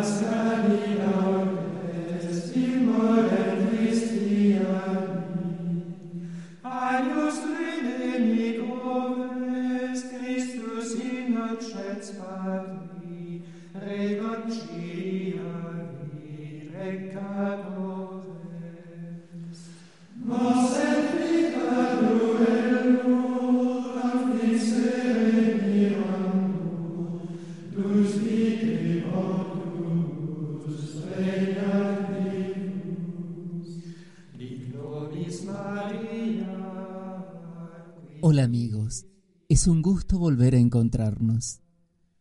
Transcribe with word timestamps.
أسألك 0.00 1.51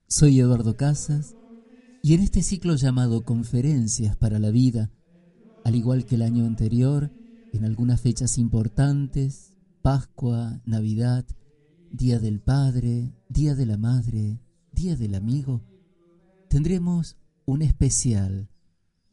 Soy 0.08 0.40
Eduardo 0.40 0.76
Casas 0.76 1.36
y 2.04 2.14
en 2.14 2.22
este 2.22 2.42
ciclo 2.42 2.76
llamado 2.76 3.24
Conferencias 3.24 4.16
para 4.16 4.40
la 4.40 4.52
Vida, 4.52 4.92
al 5.64 5.76
igual 5.76 6.06
que 6.06 6.16
el 6.16 6.22
año 6.22 6.46
anterior, 6.46 7.12
en 7.54 7.64
algunas 7.64 8.02
fechas 8.02 8.38
importantes, 8.38 9.54
Pascua, 9.82 10.62
Navidad, 10.66 11.26
Día 11.92 12.20
del 12.20 12.42
Padre, 12.42 13.14
Día 13.30 13.56
de 13.56 13.66
la 13.66 13.78
Madre, 13.78 14.40
Día 14.72 14.96
del 14.96 15.16
Amigo, 15.16 15.62
tendremos 16.50 17.18
un 17.46 17.62
especial 17.62 18.50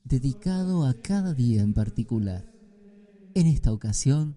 dedicado 0.05 0.87
a 0.87 0.95
cada 0.95 1.35
día 1.35 1.63
en 1.63 1.75
particular. 1.75 2.53
En 3.35 3.47
esta 3.47 3.73
ocasión, 3.73 4.37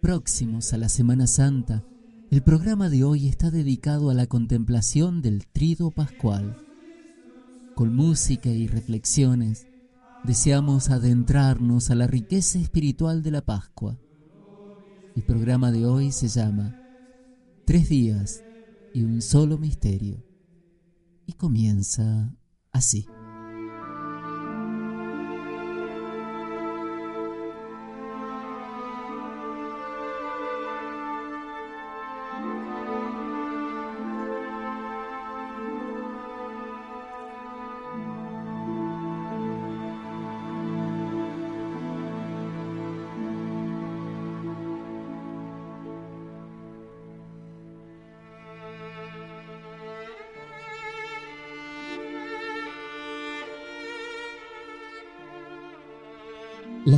próximos 0.00 0.72
a 0.72 0.78
la 0.78 0.88
Semana 0.88 1.26
Santa, 1.26 1.84
el 2.30 2.42
programa 2.42 2.88
de 2.88 3.02
hoy 3.02 3.26
está 3.26 3.50
dedicado 3.50 4.08
a 4.08 4.14
la 4.14 4.28
contemplación 4.28 5.20
del 5.20 5.48
trido 5.48 5.90
pascual. 5.90 6.64
Con 7.74 7.92
música 7.96 8.50
y 8.50 8.68
reflexiones, 8.68 9.66
deseamos 10.22 10.90
adentrarnos 10.90 11.90
a 11.90 11.96
la 11.96 12.06
riqueza 12.06 12.60
espiritual 12.60 13.24
de 13.24 13.32
la 13.32 13.40
Pascua. 13.40 13.98
El 15.16 15.24
programa 15.24 15.72
de 15.72 15.86
hoy 15.86 16.12
se 16.12 16.28
llama 16.28 16.80
Tres 17.64 17.88
días 17.88 18.44
y 18.94 19.02
un 19.02 19.22
solo 19.22 19.58
misterio 19.58 20.24
y 21.26 21.32
comienza 21.32 22.32
así. 22.70 23.08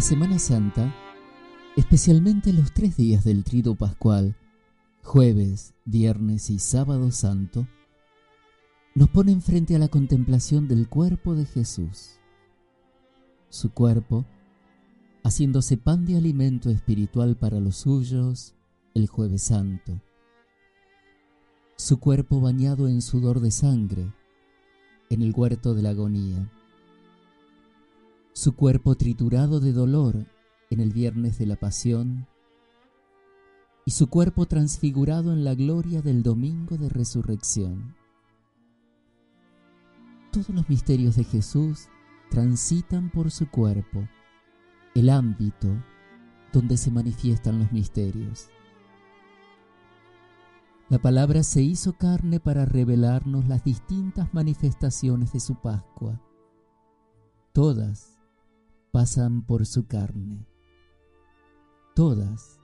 Semana 0.03 0.41
Santa, 0.41 0.93
especialmente 1.77 2.53
los 2.53 2.75
tres 2.75 2.97
días 2.97 3.23
del 3.23 3.45
Trido 3.45 3.77
Pascual, 3.77 4.35
jueves, 5.01 5.75
viernes 5.85 6.51
y 6.51 6.59
sábado 6.59 7.13
santo, 7.13 7.69
nos 8.97 9.11
ponen 9.11 9.41
frente 9.41 9.77
a 9.77 9.79
la 9.79 9.87
contemplación 9.87 10.67
del 10.67 10.89
cuerpo 10.89 11.37
de 11.37 11.47
Jesús. 11.47 12.19
Su 13.49 13.71
cuerpo, 13.71 14.25
haciéndose 15.23 15.77
pan 15.77 16.05
de 16.05 16.17
alimento 16.17 16.69
espiritual 16.71 17.37
para 17.37 17.61
los 17.61 17.77
suyos 17.77 18.57
el 18.95 19.07
jueves 19.07 19.43
santo. 19.43 20.01
Su 21.77 22.01
cuerpo 22.01 22.41
bañado 22.41 22.89
en 22.89 23.03
sudor 23.03 23.39
de 23.39 23.53
sangre 23.53 24.13
en 25.11 25.23
el 25.23 25.33
huerto 25.33 25.75
de 25.75 25.83
la 25.83 25.91
agonía 25.91 26.51
su 28.35 28.57
cuerpo 28.57 28.95
triturado 28.95 29.61
de 29.61 29.73
dolor 29.73 30.27
en 30.71 30.81
el 30.81 30.91
viernes 30.93 31.39
de 31.39 31.47
la 31.47 31.57
pasión 31.57 32.27
y 33.85 33.91
su 33.91 34.09
cuerpo 34.09 34.47
transfigurado 34.47 35.33
en 35.33 35.45
la 35.45 35.55
gloria 35.55 36.01
del 36.01 36.23
domingo 36.23 36.79
de 36.79 36.89
resurrección. 36.89 37.95
Todos 40.31 40.49
los 40.49 40.69
misterios 40.71 41.17
de 41.17 41.25
Jesús 41.25 41.89
transitan 42.31 43.11
por 43.11 43.31
su 43.31 43.51
cuerpo, 43.51 44.09
el 44.95 45.11
ámbito 45.11 45.69
donde 46.55 46.79
se 46.79 46.91
manifiestan 46.91 47.59
los 47.59 47.71
misterios. 47.71 48.49
La 50.89 50.99
palabra 50.99 51.43
se 51.43 51.63
hizo 51.63 51.95
carne 51.95 52.41
para 52.41 52.65
revelarnos 52.65 53.47
las 53.47 53.63
distintas 53.65 54.33
manifestaciones 54.33 55.33
de 55.33 55.41
su 55.41 55.55
Pascua, 55.57 56.21
todas 57.53 58.12
pasan 58.93 59.43
por 59.43 59.67
su 59.67 59.87
carne. 59.87 60.47
Todas 61.97 62.61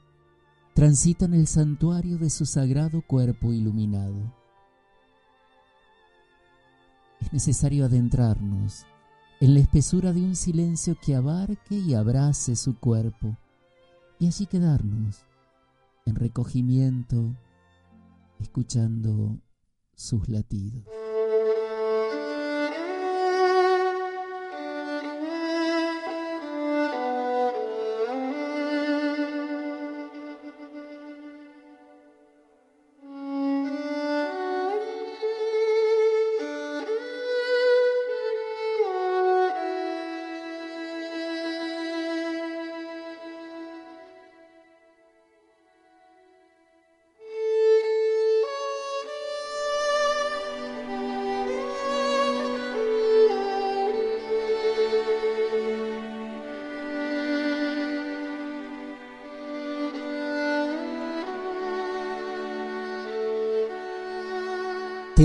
transitan 0.74 1.34
el 1.34 1.46
santuario 1.46 2.18
de 2.18 2.30
su 2.30 2.46
sagrado 2.46 3.02
cuerpo 3.02 3.52
iluminado. 3.52 4.32
Es 7.20 7.32
necesario 7.32 7.86
adentrarnos 7.86 8.86
en 9.40 9.54
la 9.54 9.60
espesura 9.60 10.12
de 10.12 10.20
un 10.20 10.36
silencio 10.36 10.96
que 11.00 11.16
abarque 11.16 11.74
y 11.74 11.94
abrace 11.94 12.54
su 12.56 12.78
cuerpo 12.78 13.36
y 14.18 14.28
así 14.28 14.46
quedarnos 14.46 15.24
en 16.04 16.14
recogimiento 16.14 17.34
escuchando 18.38 19.38
sus 19.94 20.28
latidos. 20.28 20.84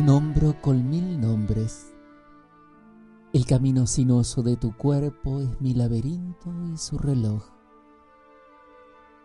Nombro 0.06 0.60
con 0.62 0.90
mil 0.90 1.22
nombres. 1.22 1.96
El 3.32 3.46
camino 3.46 3.88
sinuoso 3.88 4.44
de 4.44 4.58
tu 4.58 4.76
cuerpo 4.76 5.40
es 5.40 5.62
mi 5.62 5.74
laberinto 5.74 6.52
y 6.66 6.78
su 6.78 6.98
reloj. 6.98 7.42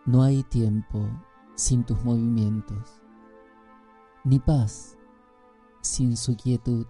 No 0.05 0.23
hay 0.23 0.43
tiempo 0.43 1.05
sin 1.55 1.83
tus 1.83 2.01
movimientos, 2.05 3.01
ni 4.23 4.39
paz 4.39 4.97
sin 5.81 6.15
su 6.15 6.37
quietud. 6.37 6.85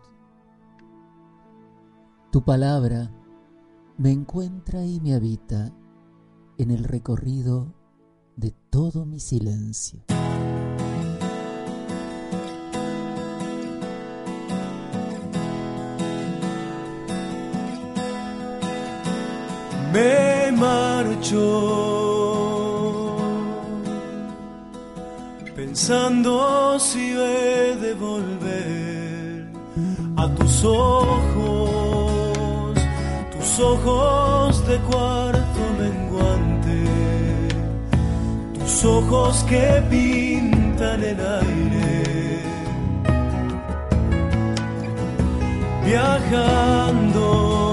Tu 2.31 2.43
palabra 2.43 3.11
me 3.97 4.11
encuentra 4.11 4.85
y 4.85 4.99
me 4.99 5.15
habita 5.15 5.73
en 6.59 6.69
el 6.69 6.83
recorrido 6.83 7.73
de 8.35 8.51
todo 8.69 9.07
mi 9.07 9.19
silencio. 9.19 10.18
Me 19.93 20.51
marcho. 20.51 21.45
Pensando 25.55 26.79
si 26.79 27.11
he 27.11 27.75
de 27.75 27.93
volver 27.93 29.51
a 30.17 30.27
tus 30.35 30.63
ojos 30.63 31.89
tus 33.59 33.59
ojos 33.59 34.67
de 34.67 34.77
cuarto 34.79 35.59
menguante, 35.77 36.83
tus 38.57 38.85
ojos 38.85 39.43
que 39.49 39.83
pintan 39.89 41.03
el 41.03 41.19
aire, 41.19 42.41
viajando 45.85 47.68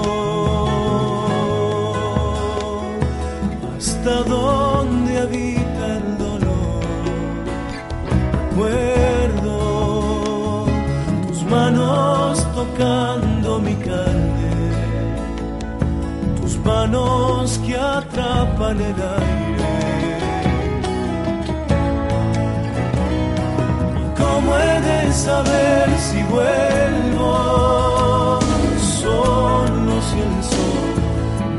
donde 4.15 5.19
habita 5.19 5.97
el 5.97 6.17
dolor. 6.17 6.83
Recuerdo 8.49 9.57
tus 11.27 11.43
manos 11.43 12.45
tocando 12.55 13.59
mi 13.59 13.75
carne, 13.75 14.51
tus 16.41 16.57
manos 16.59 17.59
que 17.65 17.75
atrapan 17.75 18.81
el 18.81 18.95
aire. 18.95 19.67
¿Cómo 24.17 24.55
he 24.57 24.81
de 24.81 25.11
saber 25.11 25.89
si 25.99 26.23
vuelvo? 26.23 27.29
Solo 29.01 30.01
si 30.07 30.17
el 30.19 30.43
sol 30.43 30.95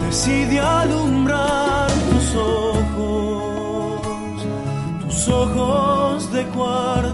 decide 0.07 0.61
alumbrar 0.61 1.58
ojos 5.31 6.33
de 6.33 6.45
cuarto 6.47 7.08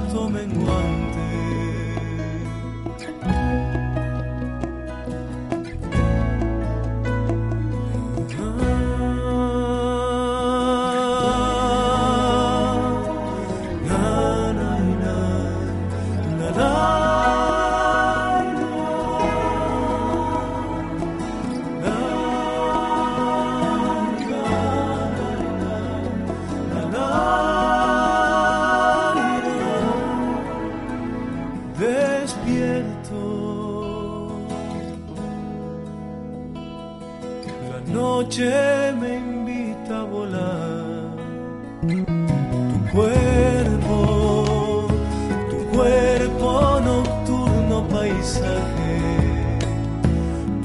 paisaje. 48.24 49.58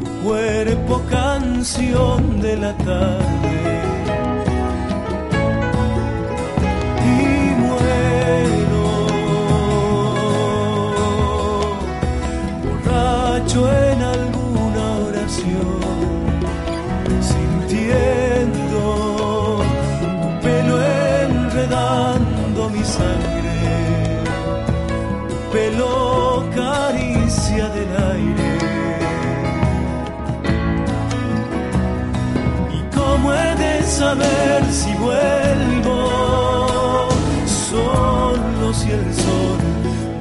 Tu 0.03 0.27
cuerpo 0.27 1.01
canción 1.09 2.41
de 2.41 2.57
la 2.57 2.73
tarde. 2.77 3.78
Saber 33.99 34.61
si 34.71 34.93
vuelvo? 35.05 35.99
Solo 37.69 38.73
si 38.73 38.89
el 38.91 39.13
sol 39.13 39.59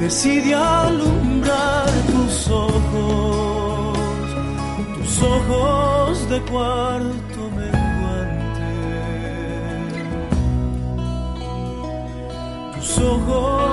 decide 0.01 0.55
alumbrar 0.55 1.89
tus 2.13 2.49
ojos, 2.49 3.99
tus 4.97 5.23
ojos 5.23 6.29
de 6.31 6.39
cuarto 6.51 7.41
menguante, 7.57 8.75
tus 12.75 12.99
ojos 12.99 13.68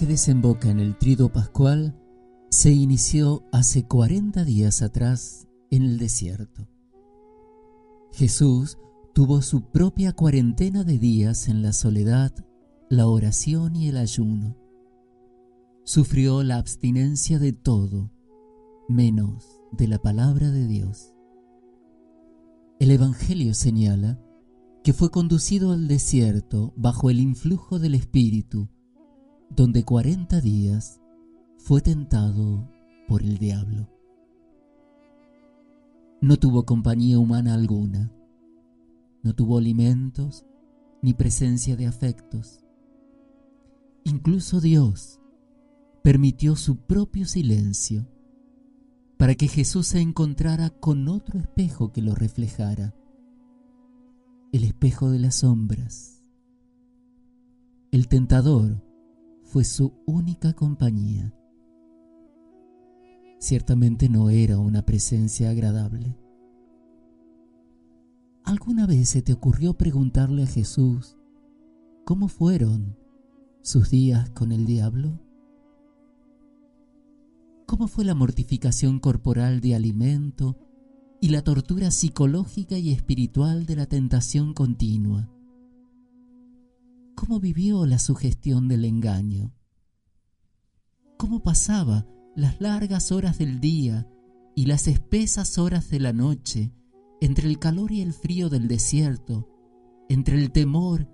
que 0.00 0.06
desemboca 0.06 0.70
en 0.70 0.80
el 0.80 0.96
trido 0.96 1.30
pascual 1.30 1.94
se 2.48 2.72
inició 2.72 3.44
hace 3.52 3.86
40 3.86 4.44
días 4.46 4.80
atrás 4.80 5.46
en 5.70 5.82
el 5.82 5.98
desierto. 5.98 6.66
Jesús 8.14 8.78
tuvo 9.12 9.42
su 9.42 9.60
propia 9.70 10.14
cuarentena 10.14 10.84
de 10.84 10.98
días 10.98 11.48
en 11.48 11.60
la 11.60 11.74
soledad, 11.74 12.32
la 12.88 13.08
oración 13.08 13.76
y 13.76 13.88
el 13.88 13.98
ayuno. 13.98 14.56
Sufrió 15.84 16.42
la 16.44 16.56
abstinencia 16.56 17.38
de 17.38 17.52
todo, 17.52 18.10
menos 18.88 19.60
de 19.70 19.86
la 19.86 19.98
palabra 19.98 20.50
de 20.50 20.66
Dios. 20.66 21.12
El 22.78 22.90
Evangelio 22.90 23.52
señala 23.52 24.18
que 24.82 24.94
fue 24.94 25.10
conducido 25.10 25.72
al 25.72 25.88
desierto 25.88 26.72
bajo 26.74 27.10
el 27.10 27.20
influjo 27.20 27.78
del 27.78 27.94
Espíritu, 27.94 28.70
donde 29.50 29.84
cuarenta 29.84 30.40
días 30.40 31.00
fue 31.58 31.80
tentado 31.80 32.70
por 33.08 33.22
el 33.22 33.38
diablo. 33.38 33.88
No 36.20 36.36
tuvo 36.36 36.64
compañía 36.64 37.18
humana 37.18 37.54
alguna, 37.54 38.12
no 39.22 39.34
tuvo 39.34 39.58
alimentos 39.58 40.46
ni 41.02 41.14
presencia 41.14 41.76
de 41.76 41.86
afectos. 41.86 42.64
Incluso 44.04 44.60
Dios 44.60 45.20
permitió 46.02 46.56
su 46.56 46.76
propio 46.76 47.26
silencio 47.26 48.06
para 49.18 49.34
que 49.34 49.48
Jesús 49.48 49.88
se 49.88 50.00
encontrara 50.00 50.70
con 50.70 51.08
otro 51.08 51.38
espejo 51.40 51.92
que 51.92 52.02
lo 52.02 52.14
reflejara, 52.14 52.94
el 54.52 54.64
espejo 54.64 55.10
de 55.10 55.18
las 55.18 55.36
sombras. 55.36 56.22
El 57.90 58.08
tentador 58.08 58.89
fue 59.50 59.64
su 59.64 59.92
única 60.06 60.52
compañía. 60.52 61.34
Ciertamente 63.40 64.08
no 64.08 64.30
era 64.30 64.60
una 64.60 64.86
presencia 64.86 65.50
agradable. 65.50 66.16
¿Alguna 68.44 68.86
vez 68.86 69.08
se 69.08 69.22
te 69.22 69.32
ocurrió 69.32 69.74
preguntarle 69.74 70.44
a 70.44 70.46
Jesús 70.46 71.16
cómo 72.04 72.28
fueron 72.28 72.96
sus 73.60 73.90
días 73.90 74.30
con 74.30 74.52
el 74.52 74.66
diablo? 74.66 75.18
¿Cómo 77.66 77.88
fue 77.88 78.04
la 78.04 78.14
mortificación 78.14 79.00
corporal 79.00 79.60
de 79.60 79.74
alimento 79.74 80.58
y 81.20 81.30
la 81.30 81.42
tortura 81.42 81.90
psicológica 81.90 82.78
y 82.78 82.92
espiritual 82.92 83.66
de 83.66 83.74
la 83.74 83.86
tentación 83.86 84.54
continua? 84.54 85.28
¿Cómo 87.20 87.38
vivió 87.38 87.84
la 87.84 87.98
sugestión 87.98 88.66
del 88.66 88.86
engaño? 88.86 89.52
¿Cómo 91.18 91.42
pasaba 91.42 92.06
las 92.34 92.62
largas 92.62 93.12
horas 93.12 93.36
del 93.36 93.60
día 93.60 94.08
y 94.56 94.64
las 94.64 94.88
espesas 94.88 95.58
horas 95.58 95.90
de 95.90 96.00
la 96.00 96.14
noche 96.14 96.72
entre 97.20 97.46
el 97.46 97.58
calor 97.58 97.92
y 97.92 98.00
el 98.00 98.14
frío 98.14 98.48
del 98.48 98.68
desierto, 98.68 99.50
entre 100.08 100.38
el 100.38 100.50
temor 100.50 101.10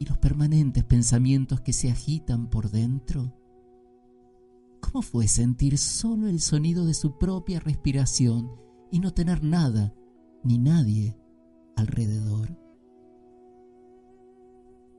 y 0.00 0.06
los 0.06 0.18
permanentes 0.18 0.82
pensamientos 0.82 1.60
que 1.60 1.72
se 1.72 1.88
agitan 1.88 2.50
por 2.50 2.72
dentro? 2.72 3.32
¿Cómo 4.80 5.02
fue 5.02 5.28
sentir 5.28 5.78
solo 5.78 6.26
el 6.26 6.40
sonido 6.40 6.84
de 6.84 6.94
su 6.94 7.16
propia 7.16 7.60
respiración 7.60 8.50
y 8.90 8.98
no 8.98 9.14
tener 9.14 9.44
nada 9.44 9.94
ni 10.42 10.58
nadie 10.58 11.16
alrededor? 11.76 12.63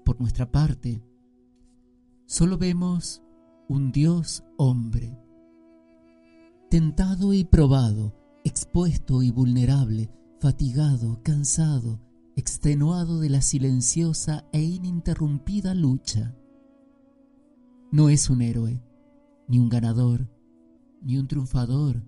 Por 0.05 0.21
nuestra 0.21 0.51
parte, 0.51 1.03
solo 2.27 2.59
vemos 2.59 3.23
un 3.67 3.91
Dios 3.91 4.43
hombre, 4.55 5.19
tentado 6.69 7.33
y 7.33 7.43
probado, 7.43 8.13
expuesto 8.43 9.23
y 9.23 9.31
vulnerable, 9.31 10.11
fatigado, 10.39 11.23
cansado, 11.23 11.99
extenuado 12.35 13.19
de 13.19 13.29
la 13.29 13.41
silenciosa 13.41 14.47
e 14.51 14.61
ininterrumpida 14.61 15.73
lucha. 15.73 16.37
No 17.91 18.09
es 18.09 18.29
un 18.29 18.43
héroe, 18.43 18.83
ni 19.47 19.57
un 19.57 19.69
ganador, 19.69 20.29
ni 21.01 21.17
un 21.17 21.27
triunfador, 21.27 22.03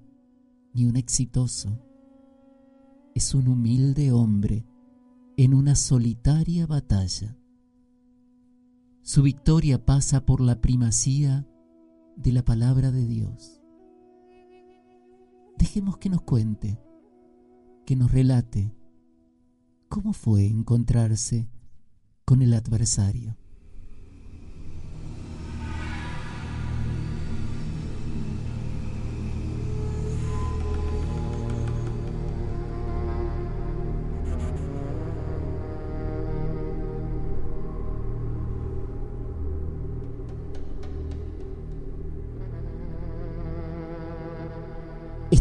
ni 0.76 0.86
un 0.86 0.98
exitoso. 0.98 1.82
Es 3.16 3.34
un 3.34 3.48
humilde 3.48 4.12
hombre 4.12 4.68
en 5.36 5.56
una 5.56 5.74
solitaria 5.74 6.68
batalla. 6.68 7.36
Su 9.08 9.22
victoria 9.22 9.86
pasa 9.86 10.26
por 10.26 10.42
la 10.42 10.60
primacía 10.60 11.48
de 12.18 12.34
la 12.34 12.44
palabra 12.44 12.92
de 12.92 13.06
Dios. 13.06 13.62
Dejemos 15.58 15.98
que 15.98 16.10
nos 16.10 16.24
cuente, 16.24 16.78
que 17.86 17.96
nos 17.96 18.12
relate 18.12 18.76
cómo 19.88 20.12
fue 20.12 20.48
encontrarse 20.48 21.48
con 22.26 22.42
el 22.42 22.54
adversario. 22.54 23.38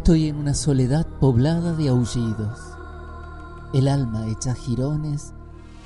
Estoy 0.06 0.28
en 0.28 0.36
una 0.36 0.54
soledad 0.54 1.04
poblada 1.18 1.72
de 1.72 1.88
aullidos, 1.88 2.60
el 3.74 3.88
alma 3.88 4.28
hecha 4.28 4.54
jirones 4.54 5.34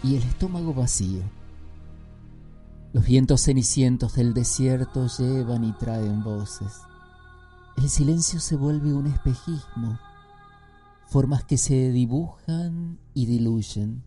y 0.02 0.16
el 0.16 0.22
estómago 0.24 0.74
vacío. 0.74 1.22
Los 2.92 3.06
vientos 3.06 3.40
cenicientos 3.40 4.16
del 4.16 4.34
desierto 4.34 5.06
llevan 5.06 5.64
y 5.64 5.72
traen 5.72 6.22
voces. 6.22 6.82
El 7.78 7.88
silencio 7.88 8.40
se 8.40 8.56
vuelve 8.56 8.92
un 8.92 9.06
espejismo, 9.06 9.98
formas 11.06 11.44
que 11.44 11.56
se 11.56 11.90
dibujan 11.90 12.98
y 13.14 13.24
diluyen. 13.24 14.04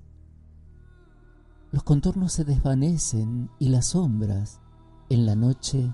Los 1.72 1.82
contornos 1.82 2.34
se 2.34 2.46
desvanecen 2.46 3.50
y 3.58 3.70
las 3.70 3.88
sombras 3.88 4.62
en 5.10 5.25
la 5.25 5.36
noche 5.36 5.91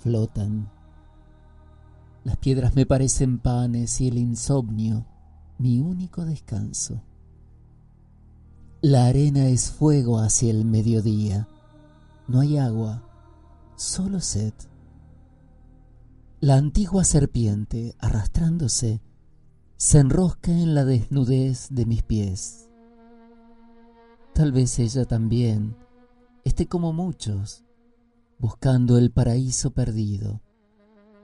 flotan. 0.00 0.70
Las 2.24 2.36
piedras 2.36 2.74
me 2.74 2.86
parecen 2.86 3.38
panes 3.38 4.00
y 4.00 4.08
el 4.08 4.18
insomnio 4.18 5.06
mi 5.58 5.80
único 5.80 6.24
descanso. 6.24 7.02
La 8.80 9.06
arena 9.06 9.48
es 9.48 9.70
fuego 9.72 10.20
hacia 10.20 10.50
el 10.50 10.64
mediodía. 10.64 11.48
No 12.28 12.40
hay 12.40 12.58
agua, 12.58 13.02
solo 13.76 14.20
sed. 14.20 14.52
La 16.40 16.54
antigua 16.54 17.02
serpiente, 17.02 17.96
arrastrándose, 17.98 19.02
se 19.76 19.98
enrosca 19.98 20.52
en 20.52 20.74
la 20.74 20.84
desnudez 20.84 21.68
de 21.70 21.86
mis 21.86 22.04
pies. 22.04 22.68
Tal 24.34 24.52
vez 24.52 24.78
ella 24.78 25.04
también 25.04 25.76
esté 26.44 26.68
como 26.68 26.92
muchos, 26.92 27.64
buscando 28.38 28.96
el 28.96 29.10
paraíso 29.10 29.72
perdido 29.72 30.40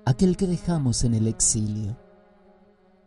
aquel 0.07 0.37
que 0.37 0.47
dejamos 0.47 1.05
en 1.05 1.15
el 1.15 1.27
exilio. 1.27 1.97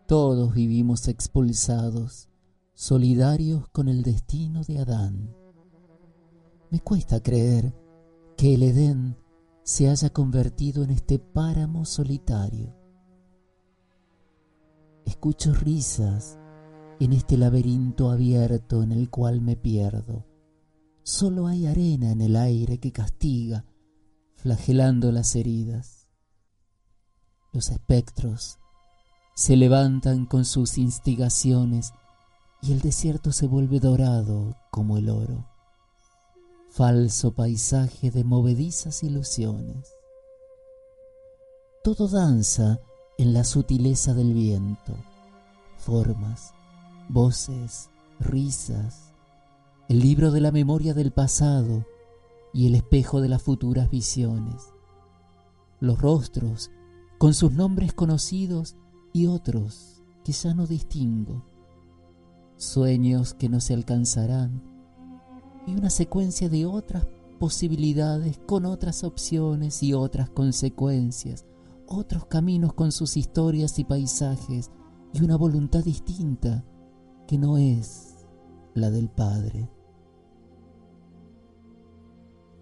Todos 0.07 0.53
vivimos 0.53 1.07
expulsados, 1.07 2.29
solidarios 2.73 3.69
con 3.69 3.87
el 3.87 4.01
destino 4.01 4.63
de 4.63 4.79
Adán. 4.79 5.35
Me 6.71 6.79
cuesta 6.79 7.21
creer 7.21 7.73
que 8.35 8.55
el 8.55 8.63
Edén 8.63 9.17
se 9.63 9.89
haya 9.89 10.09
convertido 10.09 10.83
en 10.83 10.91
este 10.91 11.19
páramo 11.19 11.85
solitario. 11.85 12.75
Escucho 15.05 15.53
risas 15.53 16.39
en 16.99 17.13
este 17.13 17.37
laberinto 17.37 18.09
abierto 18.09 18.81
en 18.81 18.91
el 18.91 19.09
cual 19.09 19.41
me 19.41 19.55
pierdo. 19.55 20.25
Solo 21.03 21.47
hay 21.47 21.67
arena 21.67 22.11
en 22.11 22.21
el 22.21 22.35
aire 22.35 22.79
que 22.79 22.91
castiga, 22.91 23.65
flagelando 24.35 25.11
las 25.11 25.35
heridas. 25.35 25.96
Los 27.57 27.71
espectros 27.71 28.59
se 29.33 29.55
levantan 29.55 30.27
con 30.27 30.45
sus 30.45 30.77
instigaciones 30.77 31.91
y 32.61 32.71
el 32.71 32.81
desierto 32.81 33.31
se 33.31 33.47
vuelve 33.47 33.79
dorado 33.79 34.55
como 34.69 34.99
el 34.99 35.09
oro. 35.09 35.43
Falso 36.69 37.31
paisaje 37.31 38.11
de 38.11 38.23
movedizas 38.23 39.01
ilusiones. 39.01 39.91
Todo 41.83 42.07
danza 42.07 42.79
en 43.17 43.33
la 43.33 43.43
sutileza 43.43 44.13
del 44.13 44.35
viento. 44.35 44.93
Formas, 45.77 46.53
voces, 47.09 47.89
risas, 48.19 49.13
el 49.89 50.01
libro 50.01 50.29
de 50.29 50.41
la 50.41 50.51
memoria 50.51 50.93
del 50.93 51.11
pasado 51.11 51.87
y 52.53 52.67
el 52.67 52.75
espejo 52.75 53.19
de 53.19 53.29
las 53.29 53.41
futuras 53.41 53.89
visiones. 53.89 54.75
Los 55.79 55.99
rostros 55.99 56.69
con 57.17 57.33
sus 57.33 57.51
nombres 57.51 57.93
conocidos 57.93 58.75
y 59.13 59.27
otros 59.27 60.03
que 60.23 60.31
ya 60.31 60.53
no 60.53 60.67
distingo. 60.67 61.45
Sueños 62.57 63.33
que 63.33 63.49
no 63.49 63.59
se 63.59 63.73
alcanzarán 63.73 64.61
y 65.65 65.73
una 65.73 65.89
secuencia 65.89 66.49
de 66.49 66.65
otras 66.65 67.07
posibilidades 67.39 68.39
con 68.45 68.65
otras 68.65 69.03
opciones 69.03 69.83
y 69.83 69.93
otras 69.93 70.29
consecuencias, 70.29 71.45
otros 71.87 72.25
caminos 72.25 72.73
con 72.73 72.91
sus 72.91 73.17
historias 73.17 73.77
y 73.79 73.83
paisajes 73.83 74.71
y 75.13 75.23
una 75.23 75.37
voluntad 75.37 75.83
distinta 75.83 76.65
que 77.27 77.37
no 77.37 77.57
es 77.57 78.15
la 78.73 78.89
del 78.89 79.09
Padre. 79.09 79.69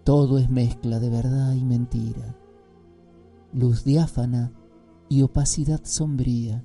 Todo 0.04 0.38
es 0.38 0.48
mezcla 0.50 1.00
de 1.00 1.10
verdad 1.10 1.54
y 1.54 1.64
mentira, 1.64 2.36
luz 3.56 3.84
diáfana 3.84 4.52
y 5.08 5.22
opacidad 5.22 5.80
sombría, 5.82 6.62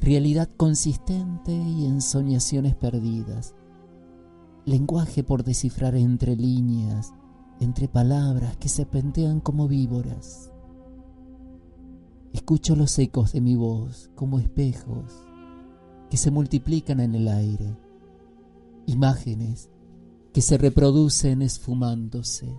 realidad 0.00 0.48
consistente 0.56 1.52
y 1.52 1.86
ensoñaciones 1.86 2.76
perdidas, 2.76 3.56
lenguaje 4.66 5.24
por 5.24 5.42
descifrar 5.42 5.96
entre 5.96 6.36
líneas, 6.36 7.12
entre 7.58 7.88
palabras 7.88 8.56
que 8.56 8.68
se 8.68 8.86
pentean 8.86 9.40
como 9.40 9.66
víboras. 9.66 10.52
Escucho 12.32 12.76
los 12.76 12.96
ecos 13.00 13.32
de 13.32 13.40
mi 13.40 13.56
voz 13.56 14.12
como 14.14 14.38
espejos 14.38 15.12
que 16.08 16.16
se 16.16 16.30
multiplican 16.30 17.00
en 17.00 17.16
el 17.16 17.26
aire, 17.26 17.76
imágenes 18.86 19.70
que 20.32 20.40
se 20.40 20.56
reproducen 20.56 21.42
esfumándose. 21.42 22.54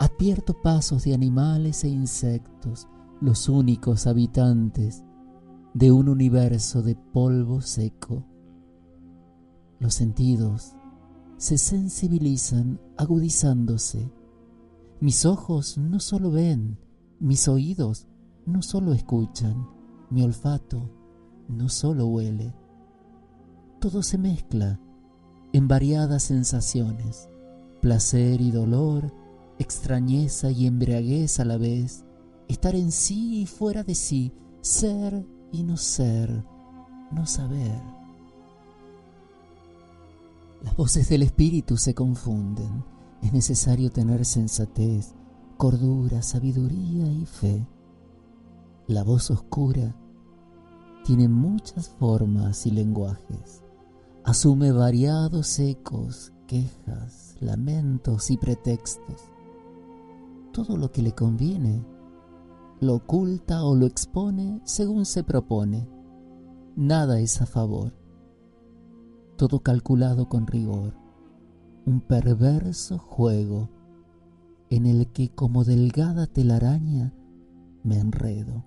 Advierto 0.00 0.54
pasos 0.62 1.04
de 1.04 1.12
animales 1.12 1.84
e 1.84 1.88
insectos, 1.88 2.88
los 3.20 3.50
únicos 3.50 4.06
habitantes 4.06 5.04
de 5.74 5.92
un 5.92 6.08
universo 6.08 6.80
de 6.80 6.96
polvo 6.96 7.60
seco. 7.60 8.24
Los 9.78 9.92
sentidos 9.92 10.74
se 11.36 11.58
sensibilizan 11.58 12.80
agudizándose. 12.96 14.10
Mis 15.00 15.26
ojos 15.26 15.76
no 15.76 16.00
solo 16.00 16.30
ven, 16.30 16.78
mis 17.18 17.46
oídos 17.46 18.08
no 18.46 18.62
solo 18.62 18.94
escuchan, 18.94 19.68
mi 20.08 20.22
olfato 20.22 20.90
no 21.46 21.68
solo 21.68 22.06
huele. 22.06 22.54
Todo 23.80 24.02
se 24.02 24.16
mezcla 24.16 24.80
en 25.52 25.68
variadas 25.68 26.22
sensaciones, 26.22 27.28
placer 27.82 28.40
y 28.40 28.50
dolor, 28.50 29.19
extrañeza 29.60 30.50
y 30.50 30.66
embriaguez 30.66 31.38
a 31.38 31.44
la 31.44 31.58
vez, 31.58 32.04
estar 32.48 32.74
en 32.74 32.90
sí 32.90 33.42
y 33.42 33.46
fuera 33.46 33.84
de 33.84 33.94
sí, 33.94 34.32
ser 34.62 35.24
y 35.52 35.62
no 35.62 35.76
ser, 35.76 36.44
no 37.12 37.26
saber. 37.26 37.80
Las 40.62 40.76
voces 40.76 41.08
del 41.08 41.22
espíritu 41.22 41.76
se 41.76 41.94
confunden. 41.94 42.84
Es 43.22 43.32
necesario 43.32 43.90
tener 43.90 44.24
sensatez, 44.24 45.14
cordura, 45.58 46.22
sabiduría 46.22 47.12
y 47.12 47.26
fe. 47.26 47.66
La 48.86 49.04
voz 49.04 49.30
oscura 49.30 49.94
tiene 51.04 51.28
muchas 51.28 51.90
formas 51.90 52.66
y 52.66 52.70
lenguajes. 52.70 53.62
Asume 54.24 54.72
variados 54.72 55.58
ecos, 55.58 56.32
quejas, 56.46 57.36
lamentos 57.40 58.30
y 58.30 58.38
pretextos. 58.38 59.29
Todo 60.52 60.76
lo 60.76 60.90
que 60.90 61.02
le 61.02 61.12
conviene 61.12 61.84
lo 62.80 62.94
oculta 62.94 63.64
o 63.64 63.74
lo 63.74 63.86
expone 63.86 64.60
según 64.64 65.04
se 65.04 65.22
propone. 65.22 65.88
Nada 66.76 67.20
es 67.20 67.40
a 67.42 67.46
favor 67.46 68.00
todo 69.40 69.60
calculado 69.60 70.28
con 70.28 70.46
rigor, 70.46 70.92
un 71.86 72.02
perverso 72.02 72.98
juego 72.98 73.70
en 74.68 74.84
el 74.84 75.10
que 75.12 75.30
como 75.30 75.64
delgada 75.64 76.26
telaraña 76.26 77.14
me 77.82 77.98
enredo. 77.98 78.66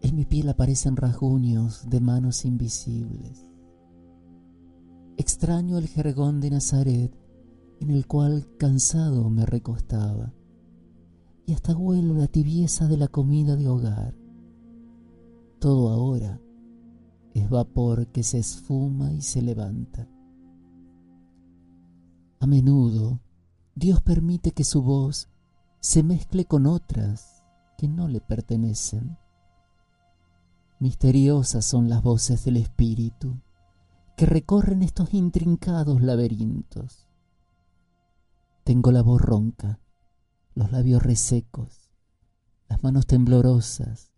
En 0.00 0.16
mi 0.16 0.24
piel 0.24 0.48
aparecen 0.48 0.96
rasguños 0.96 1.90
de 1.90 2.00
manos 2.00 2.46
invisibles. 2.46 3.44
Extraño 5.18 5.76
el 5.76 5.88
jergón 5.88 6.40
de 6.40 6.48
Nazaret 6.52 7.14
en 7.80 7.90
el 7.90 8.06
cual 8.06 8.46
cansado 8.58 9.28
me 9.30 9.46
recostaba 9.46 10.32
y 11.46 11.52
hasta 11.52 11.76
huelo 11.76 12.14
la 12.14 12.26
tibieza 12.26 12.88
de 12.88 12.96
la 12.96 13.08
comida 13.08 13.56
de 13.56 13.68
hogar. 13.68 14.14
Todo 15.60 15.90
ahora 15.90 16.40
es 17.34 17.48
vapor 17.48 18.08
que 18.08 18.22
se 18.22 18.38
esfuma 18.38 19.12
y 19.12 19.22
se 19.22 19.42
levanta. 19.42 20.08
A 22.40 22.46
menudo 22.46 23.20
Dios 23.74 24.00
permite 24.00 24.52
que 24.52 24.64
su 24.64 24.82
voz 24.82 25.28
se 25.80 26.02
mezcle 26.02 26.46
con 26.46 26.66
otras 26.66 27.44
que 27.78 27.88
no 27.88 28.08
le 28.08 28.20
pertenecen. 28.20 29.16
Misteriosas 30.78 31.64
son 31.64 31.88
las 31.88 32.02
voces 32.02 32.44
del 32.44 32.56
Espíritu 32.56 33.40
que 34.16 34.26
recorren 34.26 34.82
estos 34.82 35.12
intrincados 35.14 36.02
laberintos. 36.02 37.05
Tengo 38.66 38.90
la 38.90 39.00
voz 39.00 39.22
ronca, 39.22 39.78
los 40.56 40.72
labios 40.72 41.00
resecos, 41.00 41.88
las 42.68 42.82
manos 42.82 43.06
temblorosas, 43.06 44.10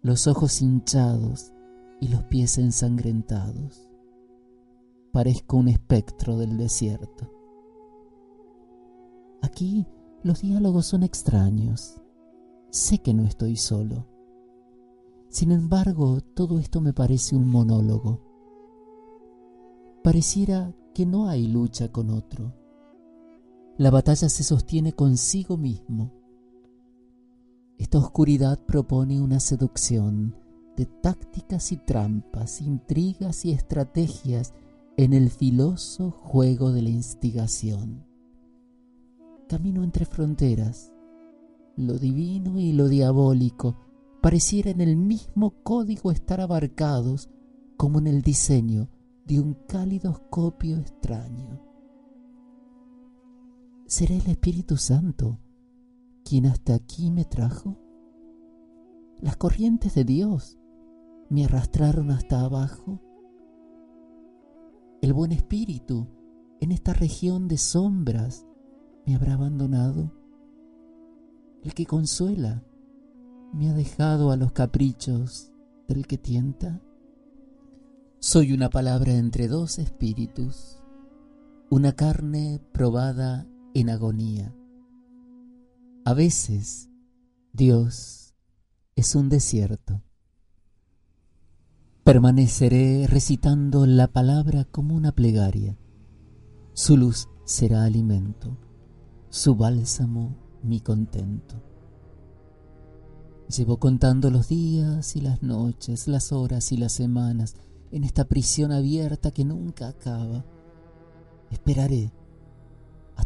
los 0.00 0.28
ojos 0.28 0.62
hinchados 0.62 1.52
y 2.00 2.06
los 2.06 2.22
pies 2.22 2.56
ensangrentados. 2.58 3.90
Parezco 5.12 5.56
un 5.56 5.66
espectro 5.66 6.38
del 6.38 6.56
desierto. 6.56 7.32
Aquí 9.42 9.88
los 10.22 10.42
diálogos 10.42 10.86
son 10.86 11.02
extraños. 11.02 12.00
Sé 12.70 12.98
que 12.98 13.12
no 13.12 13.24
estoy 13.24 13.56
solo. 13.56 14.06
Sin 15.30 15.50
embargo, 15.50 16.20
todo 16.20 16.60
esto 16.60 16.80
me 16.80 16.92
parece 16.92 17.34
un 17.34 17.48
monólogo. 17.48 18.20
Pareciera 20.04 20.72
que 20.94 21.06
no 21.06 21.28
hay 21.28 21.48
lucha 21.48 21.90
con 21.90 22.10
otro. 22.10 22.59
La 23.80 23.90
batalla 23.90 24.28
se 24.28 24.42
sostiene 24.42 24.92
consigo 24.92 25.56
mismo. 25.56 26.12
Esta 27.78 27.96
oscuridad 27.96 28.62
propone 28.66 29.22
una 29.22 29.40
seducción 29.40 30.36
de 30.76 30.84
tácticas 30.84 31.72
y 31.72 31.78
trampas, 31.78 32.60
intrigas 32.60 33.46
y 33.46 33.52
estrategias 33.52 34.52
en 34.98 35.14
el 35.14 35.30
filoso 35.30 36.10
juego 36.10 36.72
de 36.72 36.82
la 36.82 36.90
instigación. 36.90 38.04
Camino 39.48 39.82
entre 39.82 40.04
fronteras, 40.04 40.92
lo 41.74 41.94
divino 41.94 42.60
y 42.60 42.74
lo 42.74 42.86
diabólico 42.86 43.78
pareciera 44.20 44.70
en 44.70 44.82
el 44.82 44.98
mismo 44.98 45.54
código 45.62 46.12
estar 46.12 46.42
abarcados 46.42 47.30
como 47.78 47.98
en 47.98 48.08
el 48.08 48.20
diseño 48.20 48.90
de 49.24 49.40
un 49.40 49.54
calidoscopio 49.66 50.76
extraño. 50.76 51.69
¿Será 53.90 54.14
el 54.14 54.28
Espíritu 54.28 54.76
Santo 54.76 55.40
quien 56.24 56.46
hasta 56.46 56.76
aquí 56.76 57.10
me 57.10 57.24
trajo? 57.24 57.76
Las 59.18 59.36
corrientes 59.36 59.96
de 59.96 60.04
Dios 60.04 60.60
me 61.28 61.44
arrastraron 61.44 62.12
hasta 62.12 62.40
abajo. 62.42 63.00
El 65.02 65.12
buen 65.12 65.32
espíritu 65.32 66.06
en 66.60 66.70
esta 66.70 66.92
región 66.92 67.48
de 67.48 67.58
sombras 67.58 68.46
me 69.06 69.16
habrá 69.16 69.34
abandonado. 69.34 70.14
El 71.64 71.74
que 71.74 71.84
consuela 71.84 72.62
me 73.52 73.70
ha 73.70 73.74
dejado 73.74 74.30
a 74.30 74.36
los 74.36 74.52
caprichos 74.52 75.52
del 75.88 76.06
que 76.06 76.16
tienta. 76.16 76.80
Soy 78.20 78.52
una 78.52 78.70
palabra 78.70 79.14
entre 79.14 79.48
dos 79.48 79.80
espíritus, 79.80 80.80
una 81.70 81.90
carne 81.96 82.60
probada 82.70 83.49
en 83.74 83.90
agonía. 83.90 84.54
A 86.04 86.14
veces 86.14 86.88
Dios 87.52 88.34
es 88.96 89.14
un 89.14 89.28
desierto. 89.28 90.02
Permaneceré 92.04 93.06
recitando 93.06 93.86
la 93.86 94.08
palabra 94.08 94.64
como 94.64 94.94
una 94.94 95.12
plegaria. 95.12 95.76
Su 96.72 96.96
luz 96.96 97.28
será 97.44 97.84
alimento, 97.84 98.56
su 99.28 99.54
bálsamo 99.54 100.36
mi 100.62 100.80
contento. 100.80 101.62
Llevo 103.48 103.78
contando 103.78 104.30
los 104.30 104.48
días 104.48 105.16
y 105.16 105.20
las 105.20 105.42
noches, 105.42 106.06
las 106.08 106.32
horas 106.32 106.72
y 106.72 106.76
las 106.76 106.92
semanas 106.92 107.56
en 107.90 108.04
esta 108.04 108.24
prisión 108.24 108.70
abierta 108.72 109.32
que 109.32 109.44
nunca 109.44 109.88
acaba. 109.88 110.44
Esperaré 111.50 112.12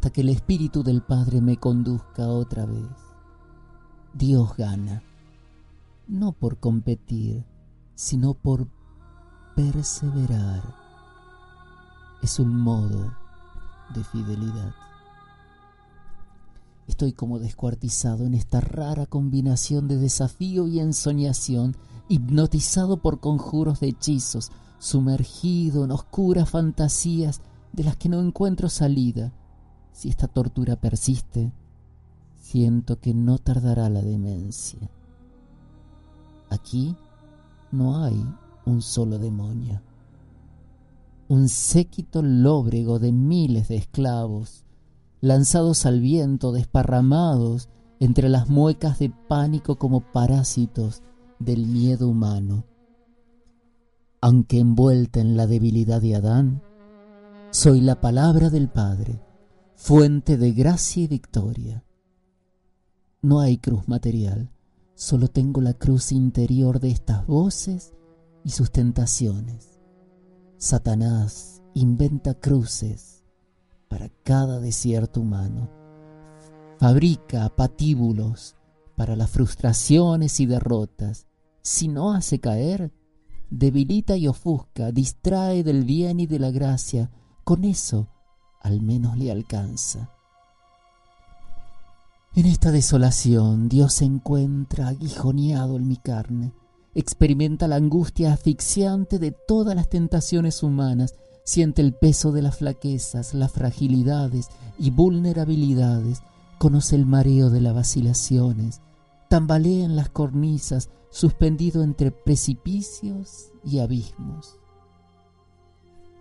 hasta 0.04 0.12
que 0.12 0.20
el 0.20 0.28
Espíritu 0.28 0.82
del 0.82 1.00
Padre 1.00 1.40
me 1.40 1.56
conduzca 1.56 2.28
otra 2.28 2.66
vez. 2.66 2.90
Dios 4.12 4.54
gana, 4.54 5.02
no 6.06 6.32
por 6.32 6.58
competir, 6.58 7.46
sino 7.94 8.34
por 8.34 8.68
perseverar. 9.56 10.62
Es 12.22 12.38
un 12.38 12.54
modo 12.54 13.14
de 13.94 14.04
fidelidad. 14.04 14.74
Estoy 16.86 17.14
como 17.14 17.38
descuartizado 17.38 18.26
en 18.26 18.34
esta 18.34 18.60
rara 18.60 19.06
combinación 19.06 19.88
de 19.88 19.96
desafío 19.96 20.68
y 20.68 20.80
ensoñación, 20.80 21.78
hipnotizado 22.10 22.98
por 22.98 23.20
conjuros 23.20 23.80
de 23.80 23.88
hechizos, 23.88 24.52
sumergido 24.78 25.82
en 25.82 25.92
oscuras 25.92 26.50
fantasías 26.50 27.40
de 27.72 27.84
las 27.84 27.96
que 27.96 28.10
no 28.10 28.20
encuentro 28.20 28.68
salida. 28.68 29.32
Si 29.94 30.08
esta 30.08 30.26
tortura 30.26 30.74
persiste, 30.74 31.52
siento 32.34 32.98
que 32.98 33.14
no 33.14 33.38
tardará 33.38 33.88
la 33.88 34.02
demencia. 34.02 34.90
Aquí 36.50 36.96
no 37.70 38.02
hay 38.02 38.20
un 38.66 38.82
solo 38.82 39.18
demonio. 39.18 39.80
Un 41.28 41.48
séquito 41.48 42.22
lóbrego 42.22 42.98
de 42.98 43.12
miles 43.12 43.68
de 43.68 43.76
esclavos, 43.76 44.64
lanzados 45.20 45.86
al 45.86 46.00
viento, 46.00 46.50
desparramados 46.50 47.68
entre 48.00 48.28
las 48.28 48.48
muecas 48.48 48.98
de 48.98 49.10
pánico 49.28 49.76
como 49.76 50.00
parásitos 50.00 51.02
del 51.38 51.66
miedo 51.66 52.08
humano. 52.08 52.64
Aunque 54.20 54.58
envuelta 54.58 55.20
en 55.20 55.36
la 55.36 55.46
debilidad 55.46 56.02
de 56.02 56.16
Adán, 56.16 56.62
soy 57.52 57.80
la 57.80 58.00
palabra 58.00 58.50
del 58.50 58.68
Padre, 58.68 59.20
fuente 59.76 60.36
de 60.36 60.52
gracia 60.52 61.02
y 61.02 61.08
victoria. 61.08 61.84
No 63.22 63.40
hay 63.40 63.58
cruz 63.58 63.88
material, 63.88 64.50
solo 64.94 65.28
tengo 65.28 65.60
la 65.60 65.74
cruz 65.74 66.12
interior 66.12 66.80
de 66.80 66.90
estas 66.90 67.26
voces 67.26 67.92
y 68.44 68.50
sus 68.50 68.70
tentaciones. 68.70 69.80
Satanás 70.58 71.62
inventa 71.74 72.34
cruces 72.34 73.24
para 73.88 74.08
cada 74.22 74.60
desierto 74.60 75.20
humano. 75.20 75.70
Fabrica 76.78 77.48
patíbulos 77.54 78.56
para 78.96 79.16
las 79.16 79.30
frustraciones 79.30 80.40
y 80.40 80.46
derrotas. 80.46 81.26
Si 81.62 81.88
no 81.88 82.12
hace 82.12 82.40
caer, 82.40 82.92
debilita 83.50 84.16
y 84.16 84.28
ofusca, 84.28 84.92
distrae 84.92 85.62
del 85.64 85.84
bien 85.84 86.20
y 86.20 86.26
de 86.26 86.38
la 86.38 86.50
gracia. 86.50 87.10
Con 87.42 87.64
eso 87.64 88.08
al 88.64 88.82
menos 88.82 89.16
le 89.16 89.30
alcanza. 89.30 90.10
En 92.34 92.46
esta 92.46 92.72
desolación 92.72 93.68
Dios 93.68 93.94
se 93.94 94.04
encuentra 94.04 94.88
aguijoneado 94.88 95.76
en 95.76 95.86
mi 95.86 95.96
carne 95.96 96.52
experimenta 96.94 97.66
la 97.68 97.76
angustia 97.76 98.32
asfixiante 98.32 99.18
de 99.18 99.32
todas 99.32 99.74
las 99.74 99.88
tentaciones 99.88 100.62
humanas, 100.62 101.14
siente 101.44 101.82
el 101.82 101.92
peso 101.92 102.32
de 102.32 102.42
las 102.42 102.56
flaquezas, 102.56 103.34
las 103.34 103.52
fragilidades 103.52 104.48
y 104.78 104.90
vulnerabilidades, 104.90 106.22
conoce 106.58 106.96
el 106.96 107.04
mareo 107.04 107.50
de 107.50 107.60
las 107.60 107.74
vacilaciones, 107.74 108.80
tambalea 109.28 109.84
en 109.84 109.96
las 109.96 110.08
cornisas, 110.08 110.88
suspendido 111.10 111.82
entre 111.82 112.10
precipicios 112.10 113.50
y 113.64 113.80
abismos. 113.80 114.56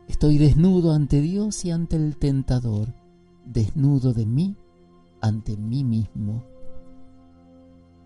Estoy 0.08 0.38
desnudo 0.38 0.94
ante 0.94 1.22
Dios 1.22 1.64
y 1.66 1.72
ante 1.72 1.96
el 1.96 2.18
tentador, 2.18 2.94
desnudo 3.46 4.14
de 4.14 4.26
mí 4.26 4.58
ante 5.24 5.56
mí 5.56 5.86
mismo. 5.86 6.44